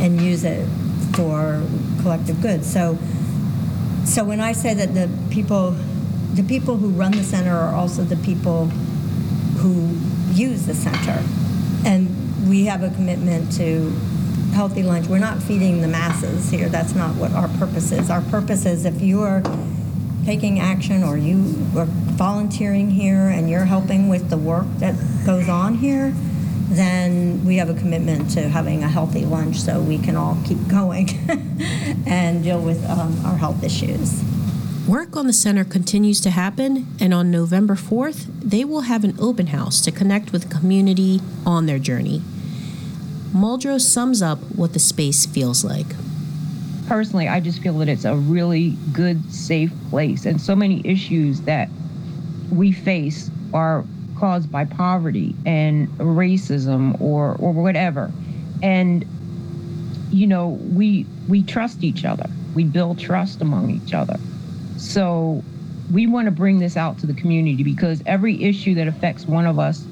and 0.00 0.20
use 0.20 0.42
it 0.42 0.68
for 1.14 1.62
collective 2.02 2.42
good. 2.42 2.64
So, 2.64 2.98
so 4.04 4.24
when 4.24 4.40
I 4.40 4.50
say 4.50 4.74
that 4.74 4.92
the 4.92 5.08
people 5.30 5.76
the 6.34 6.42
people 6.42 6.76
who 6.76 6.88
run 6.88 7.12
the 7.12 7.22
center 7.22 7.56
are 7.56 7.74
also 7.74 8.02
the 8.02 8.16
people 8.16 8.66
who 9.58 9.96
use 10.32 10.66
the 10.66 10.74
center. 10.74 11.22
And 11.86 12.48
we 12.48 12.64
have 12.64 12.82
a 12.82 12.90
commitment 12.90 13.52
to 13.52 13.90
healthy 14.52 14.82
lunch. 14.82 15.06
We're 15.06 15.18
not 15.18 15.42
feeding 15.42 15.80
the 15.80 15.88
masses 15.88 16.50
here. 16.50 16.68
That's 16.68 16.94
not 16.94 17.14
what 17.16 17.32
our 17.32 17.48
purpose 17.58 17.92
is. 17.92 18.10
Our 18.10 18.22
purpose 18.22 18.66
is 18.66 18.84
if 18.84 19.00
you 19.00 19.22
are 19.22 19.42
taking 20.24 20.58
action 20.58 21.04
or 21.04 21.16
you 21.16 21.54
are 21.76 21.86
volunteering 21.86 22.90
here 22.90 23.28
and 23.28 23.48
you're 23.48 23.66
helping 23.66 24.08
with 24.08 24.30
the 24.30 24.38
work 24.38 24.66
that 24.78 24.94
goes 25.24 25.48
on 25.48 25.74
here, 25.74 26.12
then 26.68 27.44
we 27.44 27.56
have 27.56 27.68
a 27.68 27.74
commitment 27.74 28.30
to 28.30 28.48
having 28.48 28.82
a 28.82 28.88
healthy 28.88 29.24
lunch 29.24 29.60
so 29.60 29.80
we 29.80 29.98
can 29.98 30.16
all 30.16 30.36
keep 30.44 30.58
going 30.68 31.08
and 32.06 32.42
deal 32.42 32.60
with 32.60 32.84
um, 32.88 33.24
our 33.24 33.36
health 33.36 33.62
issues. 33.62 34.22
Work 34.88 35.16
on 35.16 35.26
the 35.26 35.32
center 35.32 35.64
continues 35.64 36.20
to 36.20 36.30
happen, 36.30 36.86
and 37.00 37.14
on 37.14 37.30
November 37.30 37.74
4th, 37.74 38.26
they 38.38 38.66
will 38.66 38.82
have 38.82 39.02
an 39.02 39.16
open 39.18 39.46
house 39.46 39.80
to 39.80 39.90
connect 39.90 40.30
with 40.30 40.42
the 40.42 40.54
community 40.54 41.22
on 41.46 41.64
their 41.64 41.78
journey. 41.78 42.20
Muldrow 43.32 43.80
sums 43.80 44.20
up 44.20 44.38
what 44.54 44.74
the 44.74 44.78
space 44.78 45.24
feels 45.24 45.64
like. 45.64 45.86
Personally, 46.86 47.28
I 47.28 47.40
just 47.40 47.62
feel 47.62 47.78
that 47.78 47.88
it's 47.88 48.04
a 48.04 48.14
really 48.14 48.76
good, 48.92 49.32
safe 49.32 49.72
place, 49.88 50.26
and 50.26 50.38
so 50.38 50.54
many 50.54 50.82
issues 50.84 51.40
that 51.42 51.70
we 52.52 52.70
face 52.70 53.30
are 53.54 53.86
caused 54.18 54.52
by 54.52 54.66
poverty 54.66 55.34
and 55.46 55.88
racism 55.96 57.00
or 57.00 57.36
or 57.36 57.52
whatever. 57.52 58.12
And 58.62 59.06
you 60.10 60.26
know, 60.26 60.48
we 60.74 61.06
we 61.26 61.42
trust 61.42 61.82
each 61.82 62.04
other. 62.04 62.28
We 62.54 62.64
build 62.64 62.98
trust 62.98 63.40
among 63.40 63.70
each 63.70 63.94
other. 63.94 64.18
So 64.84 65.42
we 65.92 66.06
want 66.06 66.26
to 66.26 66.30
bring 66.30 66.58
this 66.58 66.76
out 66.76 66.98
to 66.98 67.06
the 67.06 67.14
community 67.14 67.62
because 67.62 68.02
every 68.06 68.42
issue 68.44 68.74
that 68.74 68.86
affects 68.86 69.26
one 69.26 69.46
of 69.46 69.58
us 69.58 69.84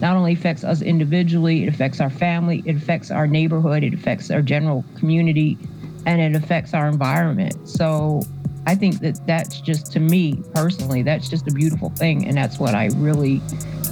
not 0.00 0.16
only 0.16 0.32
affects 0.32 0.64
us 0.64 0.82
individually, 0.82 1.62
it 1.62 1.68
affects 1.68 2.00
our 2.00 2.10
family, 2.10 2.62
it 2.66 2.76
affects 2.76 3.10
our 3.10 3.26
neighborhood, 3.26 3.84
it 3.84 3.94
affects 3.94 4.30
our 4.30 4.42
general 4.42 4.84
community, 4.98 5.58
and 6.06 6.20
it 6.20 6.34
affects 6.34 6.74
our 6.74 6.88
environment. 6.88 7.68
So 7.68 8.22
I 8.66 8.74
think 8.74 9.00
that 9.00 9.24
that's 9.26 9.60
just, 9.60 9.92
to 9.92 10.00
me 10.00 10.42
personally, 10.54 11.02
that's 11.02 11.28
just 11.28 11.46
a 11.46 11.52
beautiful 11.52 11.90
thing. 11.90 12.26
And 12.26 12.36
that's 12.36 12.58
what 12.58 12.74
I 12.74 12.86
really 12.96 13.40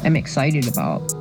am 0.04 0.16
excited 0.16 0.66
about. 0.66 1.12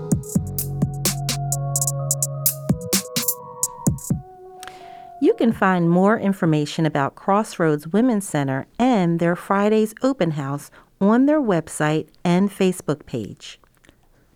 Can 5.37 5.53
find 5.53 5.87
more 5.87 6.17
information 6.17 6.87
about 6.87 7.13
Crossroads 7.13 7.87
Women's 7.89 8.27
Center 8.27 8.65
and 8.79 9.19
their 9.19 9.35
Fridays 9.35 9.93
open 10.01 10.31
house 10.31 10.71
on 10.99 11.27
their 11.27 11.39
website 11.39 12.07
and 12.23 12.49
Facebook 12.49 13.05
page. 13.05 13.59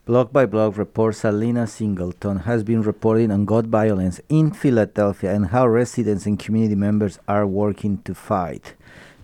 Block 0.05 0.31
by 0.31 0.45
Block 0.45 0.77
reporter 0.77 1.13
Salina 1.13 1.65
Singleton 1.65 2.41
has 2.41 2.63
been 2.63 2.83
reporting 2.83 3.31
on 3.31 3.45
gun 3.45 3.65
violence 3.71 4.21
in 4.29 4.51
Philadelphia 4.51 5.33
and 5.33 5.47
how 5.47 5.67
residents 5.67 6.27
and 6.27 6.37
community 6.37 6.75
members 6.75 7.17
are 7.27 7.47
working 7.47 7.97
to 8.03 8.13
fight. 8.13 8.75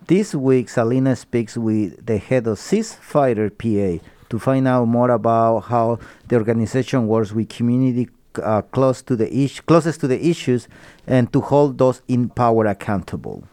This 0.08 0.34
week, 0.34 0.68
Salina 0.68 1.14
speaks 1.14 1.56
with 1.56 2.04
the 2.04 2.18
head 2.18 2.48
of 2.48 2.58
Ceasefire 2.58 3.50
PA 3.56 4.04
to 4.30 4.38
find 4.40 4.66
out 4.66 4.86
more 4.86 5.10
about 5.10 5.60
how 5.60 6.00
the 6.26 6.36
organization 6.36 7.06
works 7.06 7.30
with 7.30 7.48
community 7.48 8.08
uh, 8.42 8.62
close 8.62 9.02
to 9.02 9.16
the 9.16 9.32
is- 9.32 9.60
closest 9.60 10.00
to 10.00 10.08
the 10.08 10.26
issues 10.26 10.68
and 11.06 11.32
to 11.32 11.40
hold 11.40 11.78
those 11.78 12.02
in 12.08 12.28
power 12.28 12.66
accountable. 12.66 13.44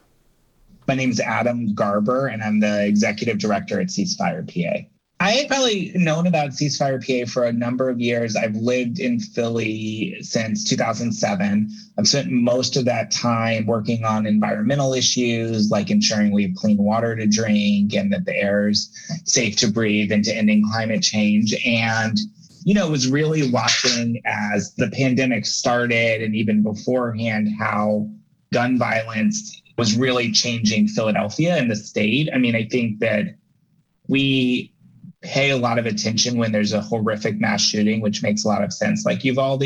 My 0.87 0.95
name 0.95 1.09
is 1.09 1.19
Adam 1.19 1.73
Garber, 1.73 2.27
and 2.27 2.43
I'm 2.43 2.59
the 2.59 2.85
executive 2.85 3.39
director 3.39 3.79
at 3.79 3.87
Ceasefire 3.87 4.45
PA. 4.45 4.87
I 5.19 5.31
had 5.31 5.47
probably 5.47 5.91
known 5.95 6.27
about 6.27 6.49
Ceasefire 6.49 6.99
PA 6.99 7.31
for 7.31 7.45
a 7.45 7.53
number 7.53 7.89
of 7.89 8.01
years. 8.01 8.35
I've 8.35 8.55
lived 8.55 8.99
in 8.99 9.19
Philly 9.19 10.17
since 10.21 10.65
2007. 10.65 11.69
I've 11.97 12.07
spent 12.07 12.31
most 12.31 12.75
of 12.75 12.83
that 12.85 13.11
time 13.11 13.65
working 13.65 14.03
on 14.03 14.27
environmental 14.27 14.93
issues 14.93 15.71
like 15.71 15.89
ensuring 15.89 16.31
we 16.31 16.43
have 16.43 16.55
clean 16.55 16.77
water 16.77 17.15
to 17.15 17.25
drink 17.27 17.93
and 17.93 18.11
that 18.11 18.25
the 18.25 18.35
air 18.35 18.67
is 18.67 18.91
safe 19.23 19.55
to 19.57 19.71
breathe 19.71 20.11
and 20.11 20.23
to 20.25 20.35
ending 20.35 20.63
climate 20.69 21.01
change. 21.01 21.55
And 21.65 22.19
you 22.65 22.73
know, 22.73 22.89
was 22.89 23.07
really 23.07 23.49
watching 23.51 24.19
as 24.25 24.73
the 24.73 24.89
pandemic 24.89 25.45
started 25.45 26.23
and 26.23 26.35
even 26.35 26.63
beforehand 26.63 27.47
how 27.59 28.09
gun 28.51 28.79
violence 28.79 29.61
was 29.77 29.95
really 29.95 30.31
changing 30.31 30.87
Philadelphia 30.87 31.57
and 31.57 31.69
the 31.69 31.75
state. 31.75 32.27
I 32.33 32.39
mean, 32.39 32.55
I 32.55 32.67
think 32.67 32.99
that 33.01 33.35
we 34.07 34.73
pay 35.21 35.51
a 35.51 35.57
lot 35.57 35.77
of 35.77 35.85
attention 35.85 36.39
when 36.39 36.51
there's 36.51 36.73
a 36.73 36.81
horrific 36.81 37.39
mass 37.39 37.61
shooting, 37.61 38.01
which 38.01 38.23
makes 38.23 38.43
a 38.43 38.47
lot 38.47 38.63
of 38.63 38.73
sense, 38.73 39.05
like 39.05 39.23
Uvalde. 39.23 39.63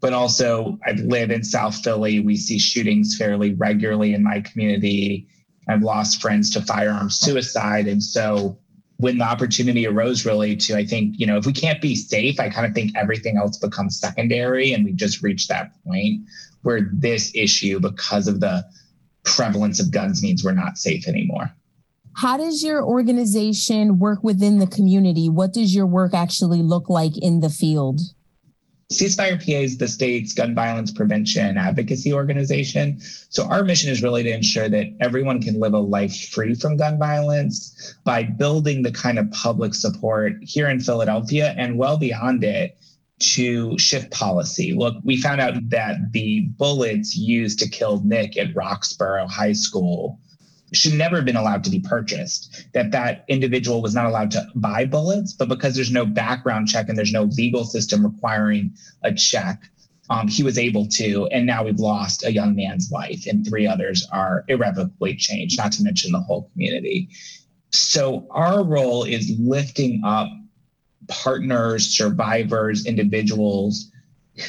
But 0.00 0.12
also, 0.12 0.76
I 0.84 0.92
live 0.92 1.30
in 1.30 1.44
South 1.44 1.76
Philly. 1.84 2.18
We 2.18 2.36
see 2.36 2.58
shootings 2.58 3.16
fairly 3.16 3.54
regularly 3.54 4.12
in 4.12 4.24
my 4.24 4.40
community. 4.40 5.28
I've 5.68 5.82
lost 5.82 6.20
friends 6.20 6.50
to 6.50 6.62
firearm 6.62 7.10
suicide. 7.10 7.86
And 7.86 8.02
so 8.02 8.58
when 8.98 9.18
the 9.18 9.24
opportunity 9.24 9.86
arose 9.86 10.24
really 10.24 10.54
to 10.54 10.76
i 10.76 10.84
think 10.84 11.14
you 11.18 11.26
know 11.26 11.36
if 11.36 11.46
we 11.46 11.52
can't 11.52 11.80
be 11.82 11.94
safe 11.96 12.38
i 12.38 12.48
kind 12.48 12.66
of 12.66 12.72
think 12.72 12.92
everything 12.96 13.36
else 13.36 13.58
becomes 13.58 13.98
secondary 13.98 14.72
and 14.72 14.84
we 14.84 14.92
just 14.92 15.22
reached 15.22 15.48
that 15.48 15.72
point 15.84 16.20
where 16.64 16.90
this 16.92 17.30
issue 17.34 17.78
because 17.78 18.26
of 18.26 18.40
the 18.40 18.64
prevalence 19.24 19.80
of 19.80 19.90
guns 19.90 20.22
means 20.22 20.44
we're 20.44 20.52
not 20.52 20.76
safe 20.76 21.06
anymore. 21.06 21.54
How 22.16 22.36
does 22.36 22.62
your 22.62 22.84
organization 22.84 23.98
work 23.98 24.22
within 24.22 24.58
the 24.58 24.66
community? 24.66 25.28
What 25.28 25.52
does 25.52 25.74
your 25.74 25.86
work 25.86 26.14
actually 26.14 26.62
look 26.62 26.88
like 26.88 27.16
in 27.18 27.40
the 27.40 27.50
field 27.50 28.00
Ceasefire 28.92 29.38
PA 29.38 29.60
is 29.60 29.78
the 29.78 29.88
state's 29.88 30.34
gun 30.34 30.54
violence 30.54 30.92
prevention 30.92 31.56
advocacy 31.56 32.12
organization. 32.12 33.00
So, 33.00 33.44
our 33.44 33.64
mission 33.64 33.90
is 33.90 34.02
really 34.02 34.22
to 34.22 34.30
ensure 34.30 34.68
that 34.68 34.94
everyone 35.00 35.40
can 35.40 35.58
live 35.58 35.72
a 35.72 35.78
life 35.78 36.28
free 36.28 36.54
from 36.54 36.76
gun 36.76 36.98
violence 36.98 37.96
by 38.04 38.24
building 38.24 38.82
the 38.82 38.92
kind 38.92 39.18
of 39.18 39.30
public 39.30 39.74
support 39.74 40.34
here 40.42 40.68
in 40.68 40.80
Philadelphia 40.80 41.54
and 41.56 41.78
well 41.78 41.96
beyond 41.96 42.44
it 42.44 42.76
to 43.20 43.78
shift 43.78 44.10
policy. 44.10 44.74
Look, 44.74 44.96
we 45.04 45.20
found 45.20 45.40
out 45.40 45.54
that 45.70 46.12
the 46.12 46.42
bullets 46.58 47.16
used 47.16 47.58
to 47.60 47.68
kill 47.68 48.02
Nick 48.04 48.36
at 48.36 48.54
Roxborough 48.54 49.30
High 49.30 49.52
School 49.52 50.20
should 50.76 50.94
never 50.94 51.16
have 51.16 51.24
been 51.24 51.36
allowed 51.36 51.64
to 51.64 51.70
be 51.70 51.80
purchased. 51.80 52.66
That 52.72 52.90
that 52.92 53.24
individual 53.28 53.82
was 53.82 53.94
not 53.94 54.06
allowed 54.06 54.30
to 54.32 54.46
buy 54.54 54.86
bullets, 54.86 55.32
but 55.32 55.48
because 55.48 55.74
there's 55.74 55.90
no 55.90 56.06
background 56.06 56.68
check 56.68 56.88
and 56.88 56.96
there's 56.96 57.12
no 57.12 57.24
legal 57.24 57.64
system 57.64 58.04
requiring 58.04 58.74
a 59.02 59.12
check, 59.14 59.62
um, 60.10 60.28
he 60.28 60.42
was 60.42 60.58
able 60.58 60.86
to. 60.88 61.26
And 61.26 61.46
now 61.46 61.64
we've 61.64 61.78
lost 61.78 62.24
a 62.24 62.32
young 62.32 62.54
man's 62.54 62.90
life, 62.90 63.26
and 63.26 63.46
three 63.46 63.66
others 63.66 64.06
are 64.12 64.44
irrevocably 64.48 65.16
changed. 65.16 65.58
Not 65.58 65.72
to 65.72 65.82
mention 65.82 66.12
the 66.12 66.20
whole 66.20 66.50
community. 66.52 67.08
So 67.70 68.26
our 68.30 68.62
role 68.62 69.04
is 69.04 69.32
lifting 69.38 70.02
up 70.04 70.28
partners, 71.08 71.86
survivors, 71.96 72.86
individuals 72.86 73.90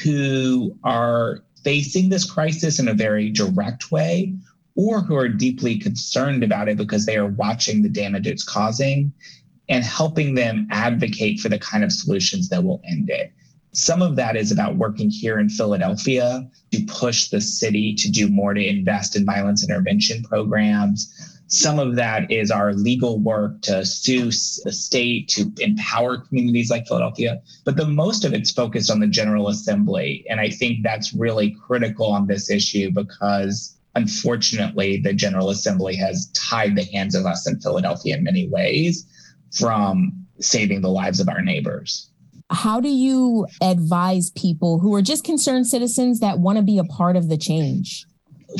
who 0.03 0.77
are 0.83 1.43
facing 1.63 2.09
this 2.09 2.29
crisis 2.29 2.79
in 2.79 2.87
a 2.87 2.93
very 2.93 3.29
direct 3.31 3.91
way 3.91 4.35
or 4.75 5.01
who 5.01 5.15
are 5.15 5.29
deeply 5.29 5.77
concerned 5.77 6.43
about 6.43 6.67
it 6.67 6.77
because 6.77 7.05
they 7.05 7.17
are 7.17 7.27
watching 7.27 7.81
the 7.81 7.89
damage 7.89 8.27
it's 8.27 8.43
causing 8.43 9.11
and 9.69 9.83
helping 9.83 10.35
them 10.35 10.67
advocate 10.69 11.39
for 11.39 11.49
the 11.49 11.57
kind 11.57 11.83
of 11.83 11.91
solutions 11.91 12.49
that 12.49 12.63
will 12.63 12.81
end 12.85 13.09
it. 13.09 13.31
Some 13.71 14.01
of 14.01 14.15
that 14.15 14.37
is 14.37 14.51
about 14.51 14.77
working 14.77 15.09
here 15.09 15.39
in 15.39 15.49
Philadelphia 15.49 16.49
to 16.71 16.85
push 16.85 17.29
the 17.29 17.41
city 17.41 17.93
to 17.95 18.09
do 18.09 18.29
more 18.29 18.53
to 18.53 18.65
invest 18.65 19.15
in 19.15 19.25
violence 19.25 19.63
intervention 19.63 20.23
programs. 20.23 21.11
Some 21.47 21.77
of 21.77 21.95
that 21.95 22.31
is 22.31 22.51
our 22.51 22.73
legal 22.73 23.19
work 23.19 23.61
to 23.63 23.85
sue 23.85 24.25
the 24.25 24.71
state 24.71 25.27
to 25.29 25.51
empower 25.59 26.17
communities 26.17 26.69
like 26.69 26.87
Philadelphia. 26.87 27.41
But 27.65 27.75
the 27.75 27.85
most 27.85 28.23
of 28.23 28.33
it's 28.33 28.51
focused 28.51 28.89
on 28.89 28.99
the 28.99 29.07
General 29.07 29.49
Assembly. 29.49 30.25
And 30.29 30.39
I 30.39 30.49
think 30.49 30.81
that's 30.81 31.13
really 31.13 31.51
critical 31.51 32.07
on 32.07 32.27
this 32.27 32.49
issue 32.49 32.91
because 32.91 33.74
unfortunately, 33.95 34.97
the 34.97 35.13
General 35.13 35.49
Assembly 35.49 35.95
has 35.95 36.29
tied 36.33 36.75
the 36.75 36.85
hands 36.85 37.15
of 37.15 37.25
us 37.25 37.47
in 37.47 37.59
Philadelphia 37.59 38.17
in 38.17 38.23
many 38.23 38.47
ways 38.49 39.05
from 39.57 40.25
saving 40.39 40.81
the 40.81 40.89
lives 40.89 41.19
of 41.19 41.29
our 41.29 41.41
neighbors. 41.41 42.11
How 42.51 42.79
do 42.79 42.89
you 42.89 43.47
advise 43.61 44.29
people 44.31 44.79
who 44.79 44.93
are 44.93 45.01
just 45.01 45.23
concerned 45.23 45.67
citizens 45.67 46.19
that 46.19 46.39
want 46.39 46.57
to 46.57 46.63
be 46.63 46.77
a 46.77 46.83
part 46.83 47.15
of 47.15 47.29
the 47.29 47.37
change? 47.37 48.05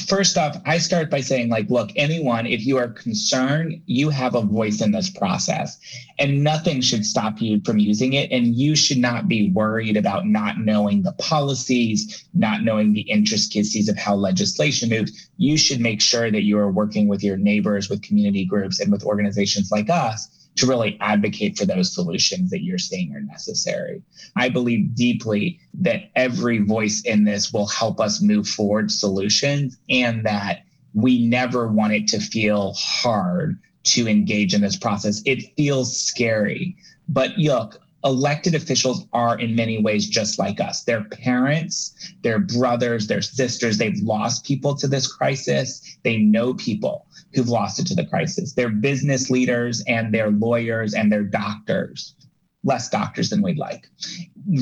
First 0.07 0.37
off, 0.37 0.57
I 0.65 0.77
start 0.77 1.09
by 1.09 1.21
saying, 1.21 1.49
like, 1.49 1.69
look, 1.69 1.91
anyone, 1.95 2.45
if 2.45 2.65
you 2.65 2.77
are 2.77 2.87
concerned, 2.87 3.81
you 3.85 4.09
have 4.09 4.35
a 4.35 4.41
voice 4.41 4.81
in 4.81 4.91
this 4.91 5.09
process, 5.09 5.79
and 6.19 6.43
nothing 6.43 6.81
should 6.81 7.05
stop 7.05 7.41
you 7.41 7.61
from 7.65 7.79
using 7.79 8.13
it. 8.13 8.31
And 8.31 8.55
you 8.55 8.75
should 8.75 8.97
not 8.97 9.27
be 9.27 9.49
worried 9.51 9.97
about 9.97 10.27
not 10.27 10.59
knowing 10.59 11.03
the 11.03 11.13
policies, 11.13 12.25
not 12.33 12.63
knowing 12.63 12.93
the 12.93 13.01
intricacies 13.01 13.89
of 13.89 13.97
how 13.97 14.15
legislation 14.15 14.89
moves. 14.89 15.29
You 15.37 15.57
should 15.57 15.79
make 15.79 16.01
sure 16.01 16.31
that 16.31 16.43
you 16.43 16.57
are 16.57 16.71
working 16.71 17.07
with 17.07 17.23
your 17.23 17.37
neighbors, 17.37 17.89
with 17.89 18.01
community 18.01 18.45
groups, 18.45 18.79
and 18.79 18.91
with 18.91 19.03
organizations 19.03 19.71
like 19.71 19.89
us 19.89 20.29
to 20.57 20.65
really 20.65 20.97
advocate 21.01 21.57
for 21.57 21.65
those 21.65 21.93
solutions 21.93 22.49
that 22.49 22.63
you're 22.63 22.77
saying 22.77 23.13
are 23.13 23.21
necessary. 23.21 24.01
I 24.35 24.49
believe 24.49 24.95
deeply 24.95 25.59
that 25.75 26.11
every 26.15 26.59
voice 26.59 27.01
in 27.01 27.25
this 27.25 27.51
will 27.51 27.67
help 27.67 27.99
us 27.99 28.21
move 28.21 28.47
forward 28.47 28.91
solutions 28.91 29.77
and 29.89 30.25
that 30.25 30.63
we 30.93 31.27
never 31.27 31.67
want 31.67 31.93
it 31.93 32.07
to 32.09 32.19
feel 32.19 32.73
hard 32.73 33.59
to 33.83 34.07
engage 34.07 34.53
in 34.53 34.61
this 34.61 34.77
process. 34.77 35.21
It 35.25 35.53
feels 35.57 35.99
scary. 35.99 36.75
But 37.07 37.37
look, 37.37 37.79
elected 38.05 38.55
officials 38.55 39.05
are 39.13 39.37
in 39.37 39.55
many 39.55 39.81
ways 39.81 40.07
just 40.07 40.39
like 40.39 40.61
us. 40.61 40.83
They're 40.83 41.03
parents, 41.03 41.93
they're 42.21 42.39
brothers, 42.39 43.07
they're 43.07 43.21
sisters. 43.21 43.77
They've 43.77 43.99
lost 44.01 44.45
people 44.45 44.75
to 44.75 44.87
this 44.87 45.11
crisis. 45.11 45.97
They 46.03 46.17
know 46.17 46.53
people 46.53 47.04
who've 47.35 47.49
lost 47.49 47.79
it 47.79 47.87
to 47.87 47.95
the 47.95 48.05
crisis. 48.05 48.53
They're 48.53 48.69
business 48.69 49.29
leaders 49.29 49.83
and 49.87 50.13
they're 50.13 50.31
lawyers 50.31 50.93
and 50.93 51.11
they're 51.11 51.23
doctors, 51.23 52.15
less 52.63 52.89
doctors 52.89 53.29
than 53.29 53.41
we'd 53.41 53.57
like. 53.57 53.87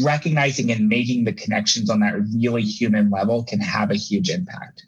Recognizing 0.01 0.71
and 0.71 0.89
making 0.89 1.25
the 1.25 1.33
connections 1.33 1.89
on 1.89 1.99
that 1.99 2.15
really 2.35 2.63
human 2.63 3.09
level 3.09 3.43
can 3.43 3.59
have 3.59 3.91
a 3.91 3.95
huge 3.95 4.29
impact. 4.29 4.83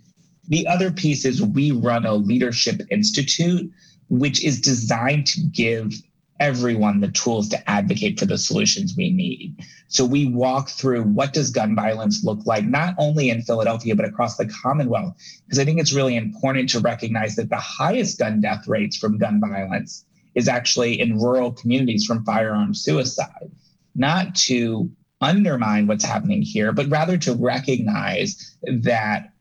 The 0.47 0.67
other 0.67 0.91
piece 0.91 1.25
is 1.25 1.41
we 1.41 1.71
run 1.71 2.05
a 2.05 2.13
leadership 2.13 2.81
institute, 2.91 3.71
which 4.09 4.43
is 4.43 4.61
designed 4.61 5.27
to 5.27 5.41
give 5.41 5.93
everyone 6.39 6.99
the 6.99 7.11
tools 7.11 7.49
to 7.49 7.69
advocate 7.69 8.19
for 8.19 8.25
the 8.25 8.37
solutions 8.37 8.93
we 8.97 9.09
need. 9.09 9.55
So 9.87 10.05
we 10.05 10.25
walk 10.25 10.69
through 10.69 11.03
what 11.03 11.33
does 11.33 11.49
gun 11.49 11.75
violence 11.75 12.23
look 12.23 12.45
like, 12.45 12.65
not 12.65 12.95
only 12.97 13.29
in 13.29 13.41
Philadelphia, 13.41 13.95
but 13.95 14.05
across 14.05 14.35
the 14.35 14.47
Commonwealth, 14.47 15.15
because 15.45 15.59
I 15.59 15.65
think 15.65 15.79
it's 15.79 15.93
really 15.93 16.15
important 16.15 16.69
to 16.69 16.79
recognize 16.79 17.35
that 17.35 17.49
the 17.49 17.57
highest 17.57 18.19
gun 18.19 18.41
death 18.41 18.67
rates 18.67 18.97
from 18.97 19.17
gun 19.17 19.39
violence 19.39 20.05
is 20.33 20.47
actually 20.49 20.99
in 20.99 21.19
rural 21.19 21.51
communities 21.51 22.05
from 22.05 22.25
firearm 22.25 22.73
suicide, 22.73 23.51
not 23.95 24.35
to 24.35 24.91
undermine 25.21 25.87
what's 25.87 26.03
happening 26.03 26.41
here, 26.41 26.73
but 26.73 26.89
rather 26.89 27.17
to 27.17 27.33
recognize 27.33 28.57
that 28.63 29.31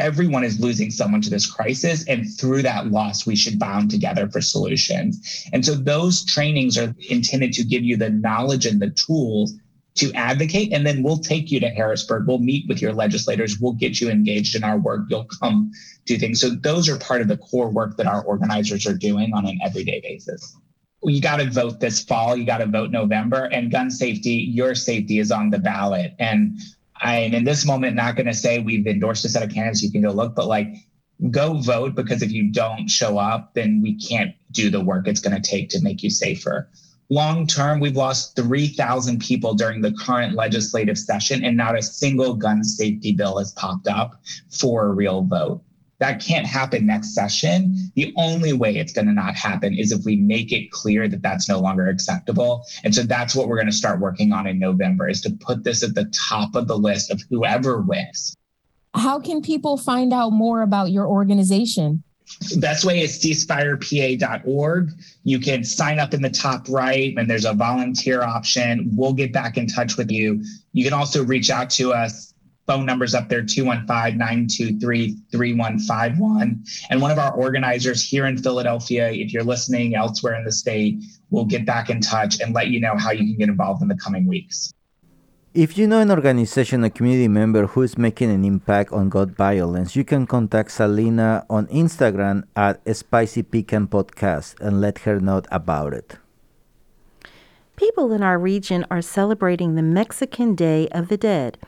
everyone 0.00 0.44
is 0.44 0.58
losing 0.58 0.90
someone 0.90 1.20
to 1.20 1.30
this 1.30 1.50
crisis. 1.50 2.04
And 2.06 2.26
through 2.38 2.62
that 2.62 2.88
loss, 2.88 3.26
we 3.26 3.36
should 3.36 3.58
bond 3.58 3.90
together 3.90 4.28
for 4.28 4.40
solutions. 4.40 5.46
And 5.52 5.64
so 5.64 5.74
those 5.74 6.24
trainings 6.24 6.76
are 6.78 6.94
intended 7.08 7.52
to 7.54 7.64
give 7.64 7.84
you 7.84 7.96
the 7.96 8.10
knowledge 8.10 8.66
and 8.66 8.80
the 8.80 8.90
tools 8.90 9.54
to 9.96 10.12
advocate. 10.14 10.72
And 10.72 10.86
then 10.86 11.02
we'll 11.02 11.18
take 11.18 11.50
you 11.50 11.60
to 11.60 11.68
Harrisburg. 11.68 12.26
We'll 12.26 12.38
meet 12.38 12.68
with 12.68 12.80
your 12.80 12.92
legislators. 12.92 13.58
We'll 13.60 13.74
get 13.74 14.00
you 14.00 14.08
engaged 14.08 14.56
in 14.56 14.64
our 14.64 14.78
work. 14.78 15.02
You'll 15.08 15.28
come 15.40 15.70
do 16.06 16.16
things. 16.16 16.40
So 16.40 16.50
those 16.50 16.88
are 16.88 16.98
part 16.98 17.20
of 17.20 17.28
the 17.28 17.36
core 17.36 17.70
work 17.70 17.96
that 17.96 18.06
our 18.06 18.24
organizers 18.24 18.86
are 18.86 18.96
doing 18.96 19.32
on 19.34 19.46
an 19.46 19.58
everyday 19.64 20.00
basis. 20.00 20.56
You 21.02 21.20
got 21.20 21.38
to 21.38 21.50
vote 21.50 21.80
this 21.80 22.02
fall. 22.02 22.36
You 22.36 22.44
got 22.44 22.58
to 22.58 22.66
vote 22.66 22.90
November. 22.90 23.44
And 23.46 23.70
gun 23.70 23.90
safety, 23.90 24.32
your 24.32 24.74
safety 24.74 25.18
is 25.18 25.32
on 25.32 25.50
the 25.50 25.58
ballot. 25.58 26.14
And 26.18 26.58
I'm 27.00 27.34
in 27.34 27.44
this 27.44 27.64
moment 27.64 27.96
not 27.96 28.16
going 28.16 28.26
to 28.26 28.34
say 28.34 28.58
we've 28.58 28.86
endorsed 28.86 29.24
a 29.24 29.28
set 29.28 29.42
of 29.42 29.50
candidates. 29.50 29.82
You 29.82 29.90
can 29.90 30.02
go 30.02 30.10
look, 30.10 30.34
but 30.34 30.46
like 30.46 30.68
go 31.30 31.54
vote 31.54 31.94
because 31.94 32.22
if 32.22 32.32
you 32.32 32.50
don't 32.50 32.88
show 32.88 33.18
up, 33.18 33.54
then 33.54 33.80
we 33.82 33.98
can't 33.98 34.34
do 34.52 34.70
the 34.70 34.82
work 34.82 35.06
it's 35.06 35.20
going 35.20 35.40
to 35.40 35.50
take 35.50 35.68
to 35.70 35.82
make 35.82 36.02
you 36.02 36.10
safer. 36.10 36.68
Long 37.12 37.46
term, 37.46 37.80
we've 37.80 37.96
lost 37.96 38.36
3,000 38.36 39.20
people 39.20 39.54
during 39.54 39.80
the 39.80 39.92
current 39.92 40.36
legislative 40.36 40.96
session, 40.96 41.44
and 41.44 41.56
not 41.56 41.76
a 41.76 41.82
single 41.82 42.34
gun 42.34 42.62
safety 42.62 43.12
bill 43.12 43.38
has 43.38 43.52
popped 43.52 43.88
up 43.88 44.22
for 44.48 44.86
a 44.86 44.92
real 44.92 45.22
vote. 45.22 45.60
That 46.00 46.20
can't 46.20 46.46
happen 46.46 46.86
next 46.86 47.14
session. 47.14 47.92
The 47.94 48.12
only 48.16 48.54
way 48.54 48.76
it's 48.76 48.92
going 48.92 49.06
to 49.06 49.12
not 49.12 49.36
happen 49.36 49.74
is 49.74 49.92
if 49.92 50.04
we 50.04 50.16
make 50.16 50.50
it 50.50 50.70
clear 50.70 51.06
that 51.08 51.22
that's 51.22 51.48
no 51.48 51.60
longer 51.60 51.88
acceptable. 51.88 52.64
And 52.84 52.94
so 52.94 53.02
that's 53.02 53.36
what 53.36 53.48
we're 53.48 53.56
going 53.56 53.66
to 53.66 53.72
start 53.72 54.00
working 54.00 54.32
on 54.32 54.46
in 54.46 54.58
November 54.58 55.08
is 55.08 55.20
to 55.22 55.30
put 55.30 55.62
this 55.62 55.82
at 55.82 55.94
the 55.94 56.10
top 56.28 56.54
of 56.54 56.68
the 56.68 56.76
list 56.76 57.10
of 57.10 57.22
whoever 57.28 57.82
wins. 57.82 58.34
How 58.94 59.20
can 59.20 59.42
people 59.42 59.76
find 59.76 60.12
out 60.12 60.30
more 60.30 60.62
about 60.62 60.90
your 60.90 61.06
organization? 61.06 62.02
best 62.58 62.84
way 62.84 63.00
is 63.00 63.18
ceasefirepa.org. 63.18 64.92
You 65.24 65.38
can 65.38 65.64
sign 65.64 65.98
up 65.98 66.14
in 66.14 66.22
the 66.22 66.30
top 66.30 66.68
right, 66.68 67.12
and 67.16 67.28
there's 67.28 67.44
a 67.44 67.52
volunteer 67.52 68.22
option. 68.22 68.90
We'll 68.94 69.12
get 69.12 69.32
back 69.32 69.56
in 69.56 69.66
touch 69.66 69.96
with 69.96 70.10
you. 70.10 70.42
You 70.72 70.84
can 70.84 70.92
also 70.92 71.24
reach 71.24 71.50
out 71.50 71.70
to 71.70 71.92
us 71.92 72.34
phone 72.66 72.86
numbers 72.86 73.14
up 73.14 73.28
there 73.28 73.42
215 73.42 74.18
923 74.18 75.16
3151. 75.32 76.64
And 76.90 77.02
one 77.02 77.10
of 77.10 77.18
our 77.18 77.32
organizers 77.32 78.06
here 78.06 78.26
in 78.26 78.36
Philadelphia, 78.38 79.10
if 79.10 79.32
you're 79.32 79.44
listening 79.44 79.94
elsewhere 79.94 80.34
in 80.34 80.44
the 80.44 80.52
state, 80.52 81.02
will 81.30 81.44
get 81.44 81.66
back 81.66 81.90
in 81.90 82.00
touch 82.00 82.40
and 82.40 82.54
let 82.54 82.68
you 82.68 82.80
know 82.80 82.96
how 82.96 83.10
you 83.10 83.24
can 83.24 83.36
get 83.36 83.48
involved 83.48 83.82
in 83.82 83.88
the 83.88 83.96
coming 83.96 84.26
weeks. 84.26 84.72
If 85.52 85.76
you 85.76 85.88
know 85.88 85.98
an 85.98 86.12
organization 86.12 86.84
or 86.84 86.90
community 86.90 87.26
member 87.26 87.66
who 87.66 87.82
is 87.82 87.98
making 87.98 88.30
an 88.30 88.44
impact 88.44 88.92
on 88.92 89.08
gun 89.08 89.34
violence, 89.34 89.96
you 89.96 90.04
can 90.04 90.24
contact 90.24 90.70
Salina 90.70 91.44
on 91.50 91.66
Instagram 91.66 92.44
at 92.54 92.78
Spicy 92.94 93.42
Pecan 93.42 93.88
Podcast 93.88 94.54
and 94.60 94.80
let 94.80 94.98
her 94.98 95.18
know 95.18 95.42
about 95.50 95.92
it. 95.92 96.18
People 97.74 98.12
in 98.12 98.22
our 98.22 98.38
region 98.38 98.86
are 98.92 99.02
celebrating 99.02 99.74
the 99.74 99.82
Mexican 99.82 100.54
Day 100.54 100.86
of 100.92 101.08
the 101.08 101.16
Dead. 101.16 101.58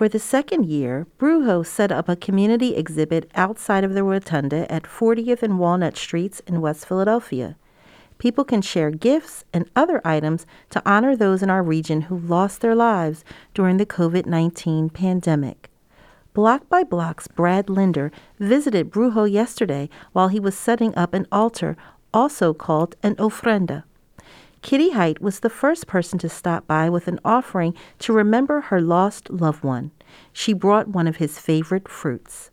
For 0.00 0.08
the 0.08 0.18
second 0.18 0.64
year, 0.64 1.06
Brujo 1.18 1.62
set 1.62 1.92
up 1.92 2.08
a 2.08 2.16
community 2.16 2.74
exhibit 2.74 3.30
outside 3.34 3.84
of 3.84 3.92
the 3.92 4.02
rotunda 4.02 4.64
at 4.72 4.84
40th 4.84 5.42
and 5.42 5.58
Walnut 5.58 5.94
Streets 5.94 6.40
in 6.46 6.62
West 6.62 6.86
Philadelphia. 6.88 7.58
People 8.16 8.42
can 8.42 8.62
share 8.62 8.90
gifts 8.90 9.44
and 9.52 9.68
other 9.76 10.00
items 10.02 10.46
to 10.70 10.80
honor 10.86 11.14
those 11.14 11.42
in 11.42 11.50
our 11.50 11.62
region 11.62 12.00
who 12.08 12.16
lost 12.16 12.62
their 12.62 12.74
lives 12.74 13.26
during 13.52 13.76
the 13.76 13.84
COVID 13.84 14.24
19 14.24 14.88
pandemic. 14.88 15.68
Block 16.32 16.66
by 16.70 16.82
Block's 16.82 17.28
Brad 17.28 17.68
Linder 17.68 18.10
visited 18.38 18.90
Brujo 18.90 19.30
yesterday 19.30 19.90
while 20.12 20.28
he 20.28 20.40
was 20.40 20.56
setting 20.56 20.94
up 20.94 21.12
an 21.12 21.26
altar, 21.30 21.76
also 22.14 22.54
called 22.54 22.96
an 23.02 23.16
ofrenda. 23.16 23.84
Kitty 24.62 24.90
Height 24.90 25.22
was 25.22 25.40
the 25.40 25.48
first 25.48 25.86
person 25.86 26.18
to 26.18 26.28
stop 26.28 26.66
by 26.66 26.90
with 26.90 27.08
an 27.08 27.18
offering 27.24 27.74
to 28.00 28.12
remember 28.12 28.60
her 28.60 28.80
lost 28.80 29.30
loved 29.30 29.64
one. 29.64 29.90
She 30.32 30.52
brought 30.52 30.88
one 30.88 31.06
of 31.06 31.16
his 31.16 31.38
favorite 31.38 31.88
fruits. 31.88 32.50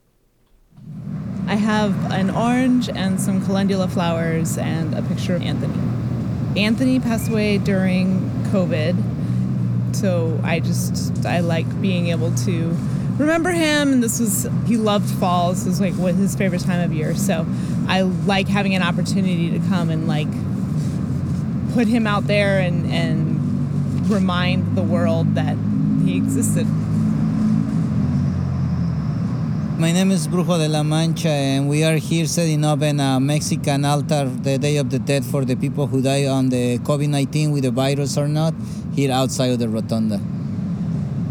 I 1.48 1.56
have 1.56 2.12
an 2.12 2.30
orange 2.30 2.88
and 2.90 3.20
some 3.20 3.46
calendula 3.46 3.90
flowers 3.90 4.58
and 4.58 4.94
a 4.94 5.02
picture 5.02 5.36
of 5.36 5.42
Anthony. 5.42 5.78
Anthony 6.60 7.00
passed 7.00 7.30
away 7.30 7.58
during 7.58 8.22
COVID, 8.52 9.96
so 9.96 10.40
I 10.44 10.62
just 10.62 11.26
I 11.26 11.42
like 11.42 11.82
being 11.82 12.08
able 12.08 12.34
to 12.36 12.76
remember 13.18 13.52
him. 13.52 13.94
And 13.94 14.04
this 14.04 14.20
was 14.20 14.48
he 14.66 14.78
loved 14.78 15.10
fall. 15.20 15.52
This 15.52 15.66
was 15.66 15.82
like 15.82 15.94
what 15.96 16.16
his 16.16 16.36
favorite 16.36 16.62
time 16.62 16.80
of 16.80 16.94
year. 16.94 17.16
So 17.16 17.46
I 17.88 18.02
like 18.02 18.48
having 18.48 18.76
an 18.76 18.82
opportunity 18.82 19.52
to 19.52 19.60
come 19.68 19.90
and 19.90 20.08
like 20.08 20.28
put 21.78 21.88
him 21.88 22.08
out 22.08 22.26
there 22.26 22.58
and 22.58 22.92
and 22.92 24.10
remind 24.10 24.76
the 24.76 24.82
world 24.82 25.36
that 25.36 25.56
he 26.04 26.18
existed. 26.18 26.66
My 29.78 29.92
name 29.92 30.10
is 30.10 30.28
Brujo 30.28 30.58
de 30.58 30.68
la 30.68 30.82
Mancha, 30.82 31.30
and 31.30 31.70
we 31.70 31.84
are 31.84 31.98
here 31.98 32.26
setting 32.26 32.66
up 32.66 32.82
a 32.82 32.90
uh, 32.90 33.20
Mexican 33.20 33.86
altar, 33.86 34.26
the 34.26 34.58
Day 34.58 34.78
of 34.78 34.90
the 34.90 34.98
Dead, 34.98 35.24
for 35.24 35.46
the 35.46 35.56
people 35.56 35.86
who 35.86 36.02
died 36.02 36.26
on 36.26 36.50
the 36.50 36.80
COVID 36.80 37.10
19 37.10 37.52
with 37.52 37.62
the 37.62 37.70
virus 37.70 38.18
or 38.18 38.28
not, 38.28 38.56
here 38.96 39.12
outside 39.12 39.52
of 39.52 39.60
the 39.60 39.70
Rotunda. 39.70 40.20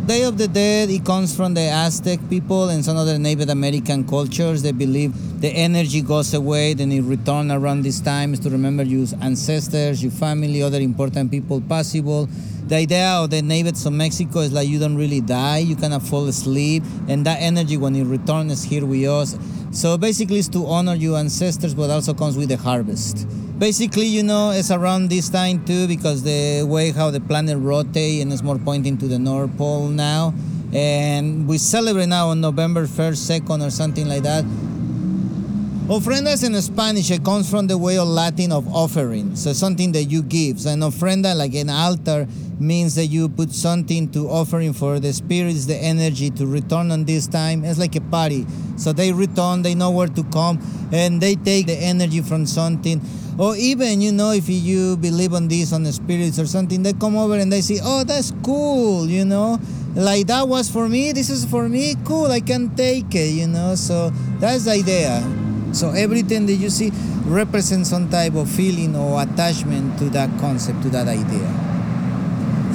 Day 0.07 0.23
of 0.23 0.39
the 0.39 0.47
Dead, 0.47 0.91
it 0.91 1.05
comes 1.05 1.35
from 1.35 1.55
the 1.55 1.67
Aztec 1.85 2.21
people 2.31 2.69
and 2.69 2.85
some 2.85 2.97
other 2.97 3.19
Native 3.19 3.49
American 3.49 4.07
cultures. 4.07 4.63
They 4.63 4.71
believe 4.71 5.13
the 5.39 5.49
energy 5.49 6.01
goes 6.01 6.35
away, 6.35 6.75
then 6.75 6.93
it 6.93 7.03
returns 7.03 7.53
around 7.53 7.83
these 7.83 8.01
times 8.01 8.41
to 8.41 8.51
remember 8.51 8.83
your 8.83 9.07
ancestors, 9.21 10.03
your 10.03 10.13
family, 10.13 10.63
other 10.63 10.81
important 10.81 11.31
people 11.31 11.61
possible 11.61 12.29
the 12.67 12.75
idea 12.75 13.11
of 13.11 13.31
the 13.31 13.43
natives 13.43 13.87
of 13.87 13.93
Mexico 13.93 14.41
is 14.41 14.53
like 14.53 14.67
you 14.67 14.81
don't 14.81 14.97
really 14.97 15.21
die, 15.21 15.59
you 15.59 15.77
kind 15.77 15.95
of 15.95 16.03
fall 16.03 16.27
asleep, 16.27 16.83
and 17.07 17.25
that 17.25 17.41
energy 17.41 17.77
when 17.77 17.95
it 17.95 18.05
returns 18.05 18.51
is 18.51 18.65
here 18.65 18.85
with 18.85 19.05
us. 19.05 19.39
So 19.71 19.97
basically, 19.97 20.39
it's 20.39 20.49
to 20.49 20.67
honor 20.67 20.95
your 20.95 21.17
ancestors, 21.17 21.75
but 21.75 21.91
also 21.91 22.13
comes 22.13 22.37
with 22.37 22.49
the 22.49 22.57
harvest. 22.57 23.29
Basically, 23.59 24.07
you 24.07 24.25
know, 24.25 24.51
it's 24.51 24.73
around 24.73 25.11
this 25.11 25.29
time 25.29 25.65
too 25.65 25.87
because 25.87 26.25
the 26.25 26.65
way 26.65 26.91
how 26.91 27.13
the 27.13 27.21
planet 27.21 27.57
rotates 27.59 28.21
and 28.21 28.33
it's 28.33 28.43
more 28.43 28.59
pointing 28.59 28.99
to 28.99 29.07
the 29.07 29.19
North 29.19 29.57
Pole 29.57 29.87
now. 29.87 30.35
And 30.73 31.47
we 31.47 31.59
celebrate 31.59 32.07
now 32.07 32.31
on 32.31 32.41
November 32.41 32.87
1st, 32.87 33.43
2nd, 33.43 33.65
or 33.65 33.71
something 33.71 34.09
like 34.09 34.25
that. 34.25 34.45
Ofrendas 35.89 36.43
in 36.45 36.61
Spanish, 36.61 37.13
it 37.13 37.23
comes 37.23 37.49
from 37.49 37.69
the 37.69 37.79
way 37.79 37.97
of 37.97 38.09
Latin 38.09 38.51
of 38.51 38.67
offering. 38.75 39.37
So 39.37 39.53
something 39.53 39.93
that 39.93 40.03
you 40.05 40.25
give. 40.25 40.61
So 40.61 40.71
an 40.71 40.81
ofrenda, 40.81 41.33
like 41.37 41.55
an 41.55 41.71
altar, 41.71 42.27
means 42.59 42.97
that 42.97 43.07
you 43.07 43.29
put 43.29 43.53
something 43.53 44.11
to 44.11 44.29
offering 44.29 44.73
for 44.73 44.99
the 44.99 45.13
spirits, 45.13 45.67
the 45.67 45.77
energy 45.77 46.31
to 46.31 46.45
return 46.45 46.91
on 46.91 47.05
this 47.05 47.29
time. 47.29 47.65
It's 47.65 47.79
like 47.79 47.95
a 47.95 48.01
party. 48.01 48.45
So 48.77 48.93
they 48.93 49.13
return, 49.13 49.63
they 49.63 49.77
know 49.77 49.93
where 49.93 50.09
to 50.09 50.25
come, 50.25 50.59
and 50.93 51.21
they 51.21 51.37
take 51.37 51.67
the 51.67 51.77
energy 51.77 52.21
from 52.21 52.47
something. 52.47 53.01
Or 53.39 53.55
even, 53.55 54.01
you 54.01 54.11
know, 54.11 54.33
if 54.33 54.49
you 54.49 54.97
believe 54.97 55.35
on 55.35 55.47
this, 55.47 55.73
on 55.73 55.85
the 55.85 55.93
spirits 55.93 56.41
or 56.41 56.47
something, 56.47 56.83
they 56.83 56.95
come 56.95 57.17
over 57.17 57.37
and 57.37 57.53
they 57.53 57.61
say, 57.61 57.79
oh, 57.81 58.03
that's 58.03 58.33
cool, 58.43 59.07
you 59.07 59.25
know? 59.25 59.61
Like 59.95 60.27
that 60.27 60.49
was 60.49 60.69
for 60.69 60.89
me, 60.89 61.13
this 61.13 61.31
is 61.31 61.45
for 61.45 61.69
me, 61.69 61.95
cool, 62.05 62.27
I 62.27 62.41
can 62.41 62.75
take 62.75 63.15
it, 63.15 63.35
you 63.35 63.47
know? 63.47 63.77
So 63.77 64.11
that's 64.41 64.65
the 64.65 64.73
idea. 64.73 65.46
So 65.77 65.91
everything 65.91 66.47
that 66.47 66.55
you 66.55 66.71
see 66.71 66.91
represents 67.27 67.91
some 67.91 68.09
type 68.09 68.35
of 68.35 68.49
feeling 68.49 68.97
or 68.97 69.21
attachment 69.21 69.99
to 69.99 70.09
that 70.17 70.31
concept, 70.41 70.81
to 70.85 70.89
that 70.89 71.07
idea. 71.07 71.45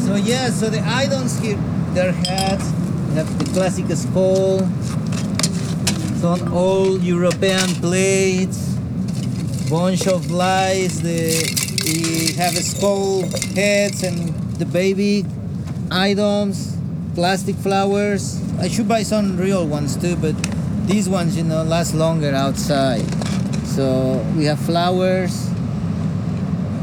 So 0.05 0.13
yeah, 0.15 0.51
so 0.51 0.69
the 0.69 0.85
items 0.85 1.39
here, 1.39 1.57
their 1.93 2.11
hats, 2.11 2.69
have 3.17 3.25
the 3.39 3.45
classic 3.53 3.89
skull, 3.97 4.59
some 6.21 6.53
old 6.53 7.01
European 7.01 7.73
plates, 7.81 8.77
bunch 9.67 10.05
of 10.05 10.29
lights, 10.29 10.99
the, 10.99 11.41
we 11.85 12.33
have 12.33 12.53
skull 12.53 13.25
heads 13.55 14.03
and 14.03 14.29
the 14.59 14.65
baby 14.67 15.25
items, 15.89 16.77
plastic 17.15 17.55
flowers. 17.55 18.39
I 18.59 18.67
should 18.67 18.87
buy 18.87 19.01
some 19.01 19.37
real 19.37 19.65
ones 19.65 19.97
too, 19.97 20.15
but 20.17 20.35
these 20.85 21.07
ones, 21.09 21.37
you 21.37 21.43
know, 21.43 21.63
last 21.63 21.93
longer 21.93 22.33
outside. 22.33 23.05
So 23.65 24.23
we 24.35 24.45
have 24.45 24.59
flowers, 24.59 25.49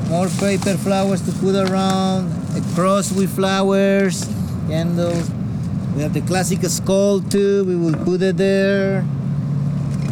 more 0.08 0.28
paper 0.28 0.76
flowers 0.76 1.20
to 1.22 1.32
put 1.32 1.54
around, 1.54 2.32
a 2.56 2.60
cross 2.74 3.12
with 3.12 3.34
flowers, 3.34 4.24
candles. 4.68 5.30
We 5.94 6.02
have 6.02 6.14
the 6.14 6.22
classic 6.22 6.62
skull 6.64 7.20
too, 7.20 7.64
we 7.64 7.76
will 7.76 7.96
put 8.04 8.22
it 8.22 8.36
there. 8.36 9.04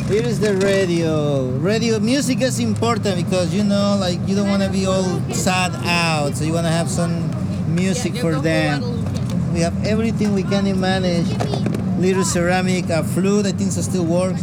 Here 0.09 0.23
is 0.23 0.39
the 0.39 0.55
radio. 0.59 1.49
Radio 1.59 1.99
music 1.99 2.41
is 2.41 2.61
important 2.61 3.17
because 3.17 3.53
you 3.53 3.65
know, 3.65 3.97
like 3.99 4.21
you 4.29 4.37
don't 4.37 4.49
want 4.49 4.63
to 4.63 4.71
be 4.71 4.87
all 4.87 5.21
sad 5.33 5.73
out, 5.85 6.37
so 6.37 6.45
you 6.45 6.53
want 6.53 6.67
to 6.67 6.73
have 6.73 6.89
some 6.89 7.27
music 7.75 8.17
for 8.17 8.37
them. 8.37 8.83
We 9.53 9.61
have 9.61 9.75
everything 9.85 10.35
we 10.35 10.43
can 10.43 10.79
manage. 10.79 11.27
Little 11.99 12.25
ceramic, 12.25 12.91
a 12.91 13.03
flute, 13.03 13.47
I 13.47 13.53
think 13.53 13.73
so 13.73 13.81
still 13.81 14.05
works. 14.05 14.43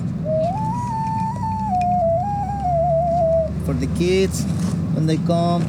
For 3.66 3.74
the 3.74 3.88
kids 3.96 4.44
when 4.94 5.06
they 5.06 5.18
come. 5.18 5.62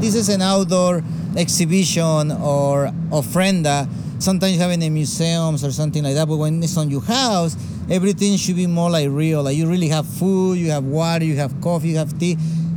This 0.00 0.14
is 0.14 0.28
an 0.28 0.42
outdoor 0.42 1.02
exhibition 1.36 2.30
or 2.32 2.92
ofrenda. 3.10 3.88
Sometimes 4.18 4.52
you 4.52 4.60
have 4.60 4.70
it 4.70 4.82
in 4.82 4.92
museums 4.92 5.64
or 5.64 5.72
something 5.72 6.04
like 6.04 6.14
that, 6.14 6.28
but 6.28 6.36
when 6.36 6.62
it's 6.62 6.76
on 6.76 6.90
your 6.90 7.02
house, 7.02 7.56
everything 7.90 8.36
should 8.36 8.56
be 8.56 8.66
more 8.66 8.90
like 8.90 9.08
real. 9.10 9.42
Like 9.42 9.56
you 9.56 9.66
really 9.66 9.88
have 9.88 10.06
food, 10.06 10.58
you 10.58 10.70
have 10.70 10.84
water, 10.84 11.24
you 11.24 11.36
have 11.36 11.58
coffee, 11.62 11.88
you 11.88 11.96
have 11.96 12.18
tea. 12.18 12.36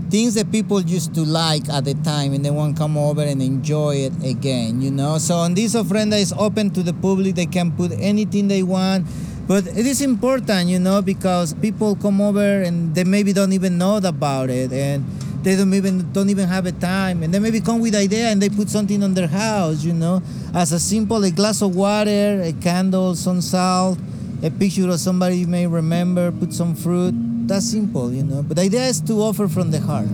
Things 0.10 0.36
that 0.36 0.52
people 0.52 0.80
used 0.82 1.13
to 1.15 1.22
like 1.22 1.67
at 1.70 1.84
the 1.84 1.93
time 1.96 2.34
and 2.34 2.43
they 2.43 2.52
want 2.52 2.76
to 2.76 2.82
come 2.82 2.98
over 2.98 3.22
and 3.22 3.41
enjoy 3.41 3.96
it 3.96 4.13
again, 4.24 4.82
you 4.82 4.89
know? 4.89 5.17
So 5.17 5.36
on 5.36 5.54
this 5.54 5.76
ofrenda 5.76 6.20
is 6.20 6.34
open 6.38 6.70
to 6.72 6.84
the 6.84 6.93
public. 6.93 7.36
They 7.36 7.46
can 7.46 7.72
put 7.72 7.91
anything 7.91 8.48
they 8.48 8.63
want. 8.63 9.06
But 9.48 9.65
it 9.65 9.86
is 9.86 10.02
important, 10.02 10.67
you 10.67 10.78
know, 10.78 11.02
because 11.02 11.54
people 11.54 11.96
come 11.96 12.20
over 12.20 12.63
and 12.63 12.93
they 12.93 13.06
maybe 13.06 13.32
don't 13.32 13.54
even 13.54 13.78
know 13.78 13.96
about 13.96 14.50
it, 14.50 14.74
and 14.74 15.06
they 15.41 15.56
don't 15.56 15.74
even 15.74 16.12
don't 16.12 16.30
even 16.30 16.50
have 16.50 16.65
a 16.65 16.74
time, 16.74 17.24
and 17.24 17.34
they 17.34 17.39
maybe 17.39 17.62
come 17.62 17.80
with 17.80 17.96
idea 17.96 18.28
and 18.28 18.41
they 18.41 18.50
put 18.50 18.67
something 18.67 19.02
on 19.02 19.13
their 19.13 19.30
house, 19.30 19.86
you 19.86 19.93
know, 19.93 20.22
as 20.54 20.74
a 20.74 20.80
simple 20.80 21.24
a 21.24 21.32
glass 21.32 21.62
of 21.62 21.74
water, 21.78 22.41
a 22.43 22.52
candle, 22.60 23.15
some 23.15 23.39
salt, 23.39 23.98
a 24.43 24.52
picture 24.52 24.89
of 24.89 25.00
somebody 25.00 25.38
you 25.38 25.48
may 25.48 25.65
remember, 25.65 26.30
put 26.30 26.52
some 26.52 26.76
fruit. 26.76 27.15
That's 27.47 27.71
simple, 27.71 28.12
you 28.12 28.23
know. 28.23 28.43
But 28.43 28.57
the 28.57 28.63
idea 28.63 28.83
is 28.83 28.99
to 29.01 29.13
offer 29.21 29.47
from 29.47 29.71
the 29.71 29.79
heart. 29.79 30.10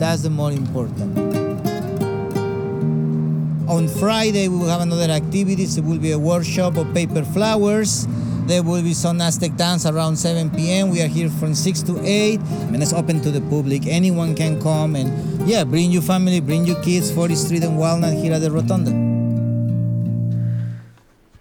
That's 0.00 0.22
the 0.22 0.30
more 0.30 0.50
important. 0.50 1.16
On 3.68 3.86
Friday, 3.86 4.48
we 4.48 4.58
will 4.58 4.66
have 4.66 4.80
another 4.80 5.10
activity. 5.12 5.62
It 5.62 5.84
will 5.84 6.00
be 6.00 6.10
a 6.10 6.18
workshop 6.18 6.76
of 6.76 6.92
paper 6.92 7.22
flowers. 7.22 8.08
There 8.48 8.64
will 8.64 8.82
be 8.82 8.94
some 8.94 9.20
Aztec 9.20 9.54
dance 9.54 9.86
around 9.86 10.16
7 10.16 10.50
p.m. 10.50 10.90
We 10.90 11.00
are 11.02 11.06
here 11.06 11.30
from 11.30 11.54
6 11.54 11.82
to 11.82 12.04
8, 12.04 12.40
and 12.74 12.82
it's 12.82 12.92
open 12.92 13.20
to 13.22 13.30
the 13.30 13.40
public. 13.42 13.86
Anyone 13.86 14.34
can 14.34 14.60
come 14.60 14.96
and, 14.96 15.48
yeah, 15.48 15.62
bring 15.62 15.92
your 15.92 16.02
family, 16.02 16.40
bring 16.40 16.66
your 16.66 16.82
kids, 16.82 17.12
40th 17.12 17.46
Street 17.46 17.62
and 17.62 17.78
Walnut 17.78 18.14
here 18.14 18.32
at 18.32 18.40
the 18.40 18.50
Rotunda. 18.50 19.11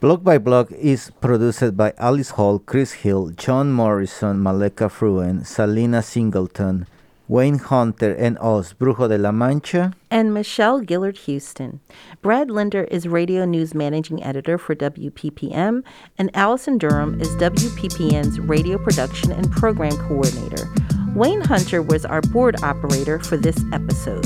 Block 0.02 0.24
by 0.24 0.40
Block 0.40 0.72
is 0.72 1.12
produced 1.22 1.78
by 1.78 1.94
Alice 2.00 2.32
Hall, 2.32 2.58
Chris 2.58 2.92
Hill, 3.06 3.30
John 3.38 3.72
Morrison, 3.72 4.42
Maleka 4.42 4.90
Fruean, 4.90 5.46
Salina 5.46 6.02
Singleton, 6.02 6.88
Wayne 7.28 7.60
Hunter 7.60 8.16
and 8.16 8.36
us, 8.40 8.74
Brujo 8.74 9.08
de 9.08 9.20
la 9.20 9.32
Mancha. 9.32 9.94
And 10.10 10.34
Michelle 10.34 10.84
Gillard 10.84 11.18
Houston. 11.30 11.82
Brad 12.24 12.50
Linder 12.50 12.86
is 12.86 13.08
radio 13.08 13.46
news 13.46 13.76
managing 13.76 14.24
editor 14.24 14.58
for 14.58 14.74
WPPM, 14.74 15.84
and 16.18 16.32
Allison 16.34 16.80
Durham 16.80 17.22
is 17.22 17.30
WPPM's 17.36 18.40
radio 18.40 18.80
production 18.80 19.32
and 19.32 19.52
program 19.52 19.96
coordinator. 20.08 20.68
Wayne 21.14 21.42
Hunter 21.42 21.84
was 21.84 22.06
our 22.06 22.22
board 22.22 22.56
operator 22.64 23.20
for 23.20 23.38
this 23.38 23.64
episode. 23.72 24.26